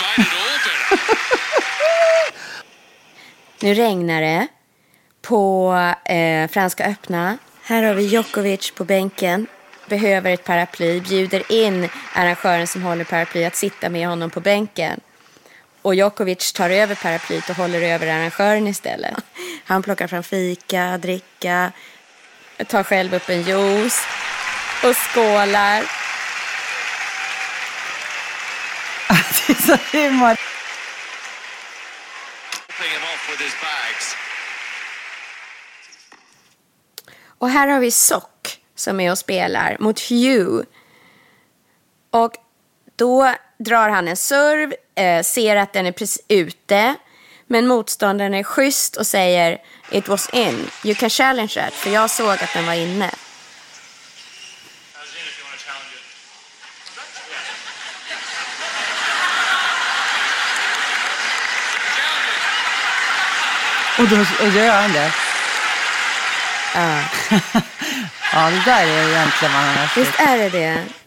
Nu 3.60 3.74
regnar 3.74 4.22
det 4.22 4.48
på 5.22 5.74
eh, 6.06 6.48
Franska 6.48 6.86
öppna. 6.86 7.38
Här 7.64 7.84
har 7.84 7.94
vi 7.94 8.04
Djokovic 8.04 8.72
på 8.72 8.84
bänken. 8.84 9.48
Behöver 9.90 10.32
ett 10.32 10.44
paraply. 10.44 11.00
Bjuder 11.00 11.52
in 11.52 11.90
arrangören 12.14 12.68
som 12.68 12.84
håller 12.84 13.04
paraply 13.04 13.44
att 13.44 13.56
sitta 13.56 13.90
med 13.90 14.08
honom 14.08 14.30
på 14.30 14.40
bänken. 14.40 15.00
Och 15.82 15.96
Djokovic 15.96 16.54
tar 16.54 16.70
över 16.70 16.96
paraplyt 16.96 17.50
och 17.50 17.56
håller 17.56 17.82
över 17.82 18.08
arrangören 18.08 18.68
istället. 18.68 19.14
Han 19.66 19.84
plockar 19.84 20.08
fram 20.08 20.24
fika, 20.24 20.98
dricka, 20.98 21.72
tar 22.68 22.84
själv 22.84 23.14
upp 23.14 23.30
en 23.30 23.42
juice 23.42 24.02
och 24.84 24.98
skålar. 24.98 25.84
Det 29.48 29.54
är 29.54 29.62
så 29.62 29.98
humor. 29.98 30.38
Helping 32.84 33.00
him 33.00 33.04
off 33.04 33.30
with 33.30 33.44
his 33.44 33.54
bags. 33.62 34.16
Och 37.40 37.50
här 37.50 37.68
har 37.68 37.80
vi 37.80 37.92
Sock 37.92 38.60
som 38.76 39.00
är 39.00 39.12
och 39.12 39.18
spelar 39.18 39.78
mot 39.80 40.00
Hugh. 40.00 40.66
Och 42.10 42.36
då 42.96 43.34
drar 43.58 43.90
han 43.90 44.08
en 44.08 44.18
serv, 44.18 44.74
eh, 44.96 45.24
ser 45.24 45.56
att 45.56 45.74
den 45.74 45.86
är 45.86 45.92
precis 45.92 46.26
ute. 46.28 46.96
Men 47.54 47.68
motståndaren 47.68 48.34
är 48.34 48.44
schysst 48.44 48.96
och 48.96 49.08
säger 49.08 49.58
It 49.92 50.08
was 50.08 50.30
in. 50.30 50.70
You 50.84 50.96
can 50.96 51.10
challenge 51.10 51.54
that. 51.54 51.74
För 51.74 51.90
jag 51.90 52.10
såg 52.10 52.30
att 52.30 52.54
den 52.54 52.66
var 52.66 52.74
inne. 52.74 53.10
Och 63.98 64.08
då, 64.08 64.46
och 64.46 64.54
gör 64.54 64.82
han 64.82 64.92
det. 64.92 65.12
Ja. 66.76 67.00
Ja, 68.34 68.50
det 68.50 68.62
där 68.66 68.88
är 68.88 69.10
egentligen 69.10 69.54
vad 69.54 69.64
han 69.64 69.78
har 69.78 69.96
Visst 69.96 70.20
är 70.20 70.38
det 70.38 70.50
det? 70.50 71.03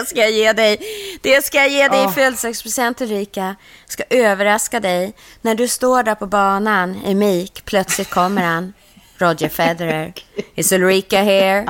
Det 0.00 0.06
ska 0.06 0.20
jag 0.20 0.30
ge 0.30 0.52
dig. 0.52 0.78
Det 1.22 1.44
ska 1.44 1.58
jag 1.58 1.68
ge 1.68 1.88
dig 1.88 2.04
i 2.04 2.08
födelsedagspresent 2.08 3.00
Ulrika. 3.00 3.56
Ska 3.86 4.02
överraska 4.10 4.80
dig. 4.80 5.12
När 5.40 5.54
du 5.54 5.68
står 5.68 6.02
där 6.02 6.14
på 6.14 6.26
banan 6.26 6.96
i 7.04 7.14
mik, 7.14 7.64
plötsligt 7.64 8.10
kommer 8.10 8.42
han. 8.42 8.72
Roger 9.18 9.48
Federer. 9.48 10.12
Is 10.54 10.72
Ulrika 10.72 11.22
here? 11.22 11.62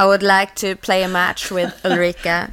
I 0.00 0.04
would 0.04 0.22
like 0.22 0.52
to 0.54 0.80
play 0.82 1.04
a 1.04 1.08
match 1.08 1.52
with 1.52 1.72
Ulrika. 1.84 2.46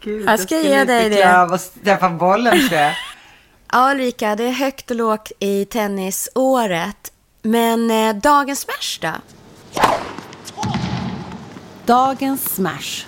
Gud, 0.00 0.28
Jag 0.28 0.38
ska 0.38 0.46
skulle 0.46 0.68
ge 0.68 0.84
dig 0.84 1.10
det. 1.10 1.24
att 1.24 1.84
träffa 1.84 2.08
bollen 2.10 2.68
tror 2.68 2.80
jag. 2.80 2.94
Ja, 3.72 3.90
Ulrika, 3.90 4.36
det 4.36 4.44
är 4.44 4.50
högt 4.52 4.90
och 4.90 4.96
lågt 4.96 5.32
i 5.38 5.64
tennisåret. 5.64 7.12
Men 7.42 7.90
eh, 7.90 8.14
dagens 8.14 8.60
smash 8.60 9.00
då? 9.12 9.12
Dagens 11.86 12.54
smash 12.54 13.06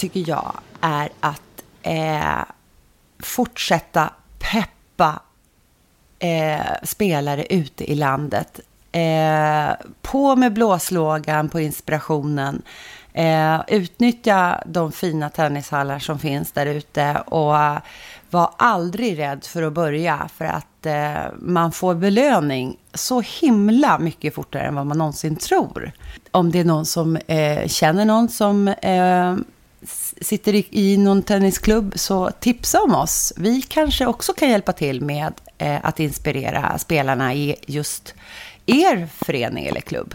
tycker 0.00 0.28
jag 0.28 0.52
är 0.80 1.08
att 1.20 1.62
eh, 1.82 2.44
fortsätta 3.18 4.10
peppa 4.38 5.22
eh, 6.18 6.74
spelare 6.82 7.46
ute 7.50 7.92
i 7.92 7.94
landet. 7.94 8.60
Eh, 8.92 9.70
på 10.02 10.36
med 10.36 10.52
blåslågan 10.52 11.48
på 11.48 11.60
inspirationen. 11.60 12.62
Eh, 13.12 13.60
utnyttja 13.68 14.62
de 14.66 14.92
fina 14.92 15.30
tennishallar 15.30 15.98
som 15.98 16.18
finns 16.18 16.52
där 16.52 16.66
ute 16.66 17.22
och 17.26 17.54
var 18.30 18.50
aldrig 18.56 19.18
rädd 19.18 19.44
för 19.44 19.62
att 19.62 19.72
börja 19.72 20.28
för 20.36 20.44
att 20.44 20.86
eh, 20.86 21.32
man 21.38 21.72
får 21.72 21.94
belöning 21.94 22.76
så 22.94 23.20
himla 23.20 23.98
mycket 23.98 24.34
fortare 24.34 24.62
än 24.62 24.74
vad 24.74 24.86
man 24.86 24.98
någonsin 24.98 25.36
tror. 25.36 25.92
Om 26.30 26.50
det 26.50 26.58
är 26.58 26.64
någon 26.64 26.86
som 26.86 27.16
eh, 27.16 27.68
känner 27.68 28.04
någon 28.04 28.28
som 28.28 28.68
eh, 28.68 29.34
sitter 30.20 30.54
i, 30.54 30.66
i 30.70 30.96
någon 30.96 31.22
tennisklubb 31.22 31.92
så 31.96 32.30
tipsa 32.40 32.80
om 32.82 32.94
oss. 32.94 33.32
Vi 33.36 33.62
kanske 33.62 34.06
också 34.06 34.32
kan 34.32 34.50
hjälpa 34.50 34.72
till 34.72 35.00
med 35.00 35.32
eh, 35.58 35.76
att 35.82 36.00
inspirera 36.00 36.78
spelarna 36.78 37.34
i 37.34 37.56
just 37.66 38.14
er 38.66 39.08
förening 39.24 39.66
eller 39.66 39.80
klubb. 39.80 40.14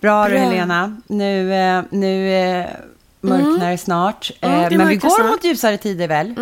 Bra, 0.00 0.28
Bra. 0.28 0.38
Helena. 0.38 0.96
Nu, 1.06 1.54
eh, 1.54 1.82
nu 1.90 2.34
eh, 2.34 2.66
mörknar 3.20 3.70
det 3.70 3.78
snart. 3.78 4.30
Mm, 4.40 4.60
Eh, 4.60 4.68
det 4.70 4.76
men 4.78 4.88
vi 4.88 4.96
går 4.96 5.10
snart. 5.10 5.26
mot 5.30 5.44
ljusare 5.44 5.78
tider 5.78 6.08
väl? 6.08 6.34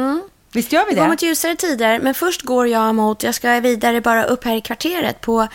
Visst 0.53 0.73
gör 0.73 0.85
vi 0.85 0.89
Vi 0.91 0.95
går 0.95 1.03
det? 1.03 1.09
mot 1.09 1.23
ljusare 1.23 1.57
tider, 1.57 2.01
men 2.01 2.15
först 2.15 2.43
går 2.43 2.69
jag 2.69 2.95
mot, 2.95 3.23
jag 3.23 3.35
ska 3.35 3.61
vidare 3.61 4.01
bara 4.01 4.25
upp 4.25 4.45
här 4.45 4.57
i 4.57 4.61
kvarteret 4.61 5.21
på 5.21 5.49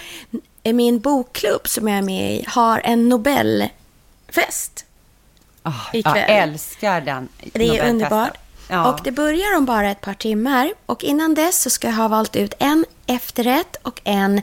min 0.64 1.00
bokklubb 1.00 1.68
som 1.68 1.88
jag 1.88 1.98
är 1.98 2.02
med 2.02 2.32
i, 2.34 2.44
har 2.48 2.82
en 2.84 3.10
Nobelfest. 3.10 4.86
Oh, 5.68 5.90
ikväll. 5.94 6.18
jag 6.18 6.30
älskar 6.30 7.02
den 7.02 7.30
Det 7.54 7.78
är 7.78 7.90
underbart. 7.90 8.38
Ja. 8.70 8.94
Och 8.94 9.00
det 9.04 9.12
börjar 9.12 9.58
om 9.58 9.66
bara 9.66 9.92
ett 9.92 10.02
par 10.02 10.14
timmar. 10.14 10.74
Och 10.86 11.04
innan 11.04 11.34
dess 11.34 11.62
så 11.62 11.70
ska 11.70 11.88
jag 11.88 11.96
ha 11.96 12.08
valt 12.08 12.36
ut 12.36 12.54
en 12.60 12.86
efterrätt 13.06 13.76
och 13.82 14.02
en 14.04 14.42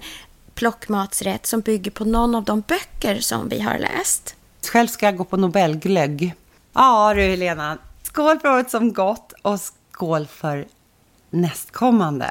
plockmatsrätt 0.54 1.46
som 1.46 1.60
bygger 1.60 1.90
på 1.90 2.04
någon 2.04 2.34
av 2.34 2.44
de 2.44 2.60
böcker 2.60 3.20
som 3.20 3.48
vi 3.48 3.60
har 3.60 3.78
läst. 3.78 4.36
Själv 4.72 4.86
ska 4.86 5.06
jag 5.06 5.16
gå 5.16 5.24
på 5.24 5.36
Nobelglögg. 5.36 6.34
Ja 6.72 7.14
du 7.14 7.22
Helena, 7.22 7.78
skål 8.02 8.38
för 8.38 8.48
året 8.48 8.70
som 8.70 8.92
gått 8.92 9.32
och 9.42 9.60
skål 9.60 10.26
för 10.26 10.66
nästkommande. 11.30 12.30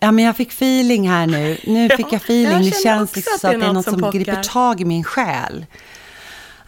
Ja, 0.00 0.12
men 0.12 0.24
jag 0.24 0.36
fick 0.36 0.52
feeling 0.52 1.08
här 1.08 1.26
nu. 1.26 1.58
Nu 1.64 1.88
fick 1.88 2.06
jag 2.12 2.22
feeling. 2.22 2.52
jag 2.52 2.62
det 2.62 2.82
känns 2.82 3.16
liksom 3.16 3.50
att 3.50 3.60
det 3.60 3.66
är 3.66 3.72
något 3.72 3.84
som 3.84 4.00
som, 4.00 4.10
griper 4.10 4.42
tag 4.42 4.80
i 4.80 4.84
min 4.84 5.04
själ. 5.04 5.66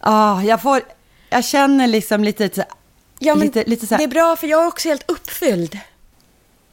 Ja, 0.02 0.42
jag 0.42 0.62
får... 0.62 0.80
Jag 1.30 1.44
känner 1.44 1.86
liksom 1.86 2.24
lite... 2.24 2.66
Ja, 3.18 3.34
men 3.34 3.46
lite, 3.46 3.64
lite 3.64 3.86
så 3.86 3.94
här, 3.94 3.98
det 3.98 4.04
är 4.04 4.08
bra 4.08 4.36
för 4.36 4.46
jag 4.46 4.62
är 4.62 4.66
också 4.66 4.88
helt 4.88 5.10
uppfylld. 5.10 5.78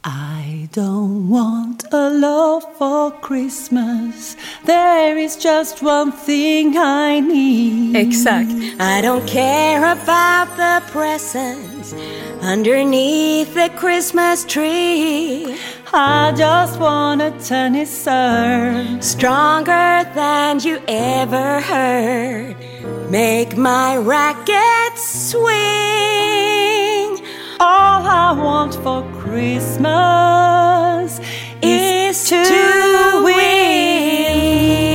I 0.05 0.69
don't 0.71 1.29
want 1.29 1.83
a 1.91 2.09
love 2.09 2.63
for 2.77 3.11
Christmas 3.27 4.37
There 4.65 5.17
is 5.17 5.35
just 5.35 5.81
one 5.81 6.11
thing 6.11 6.77
I 6.77 7.19
need 7.19 7.95
Exakt. 7.95 8.51
I 8.79 9.01
don't 9.01 9.27
care 9.27 9.83
about 9.83 10.55
the 10.57 10.81
presents 10.91 11.93
underneath 12.43 13.53
the 13.55 13.69
Christmas 13.79 14.45
tree. 14.45 15.57
I 15.93 16.34
just 16.36 16.80
want 16.80 17.21
a 17.21 17.32
tennis 17.32 17.91
serve 18.04 19.04
Stronger 19.04 20.04
than 20.15 20.60
you 20.60 20.82
ever 20.88 21.62
heard. 21.62 22.56
Make 23.12 23.56
my 23.56 23.98
racket 23.98 24.98
swing. 24.98 25.45
All 27.60 28.06
I 28.08 28.34
want 28.38 28.74
for 28.76 29.04
Christmas 29.21 31.19
Is 31.62 32.30
to 32.30 33.21
win. 33.24 34.94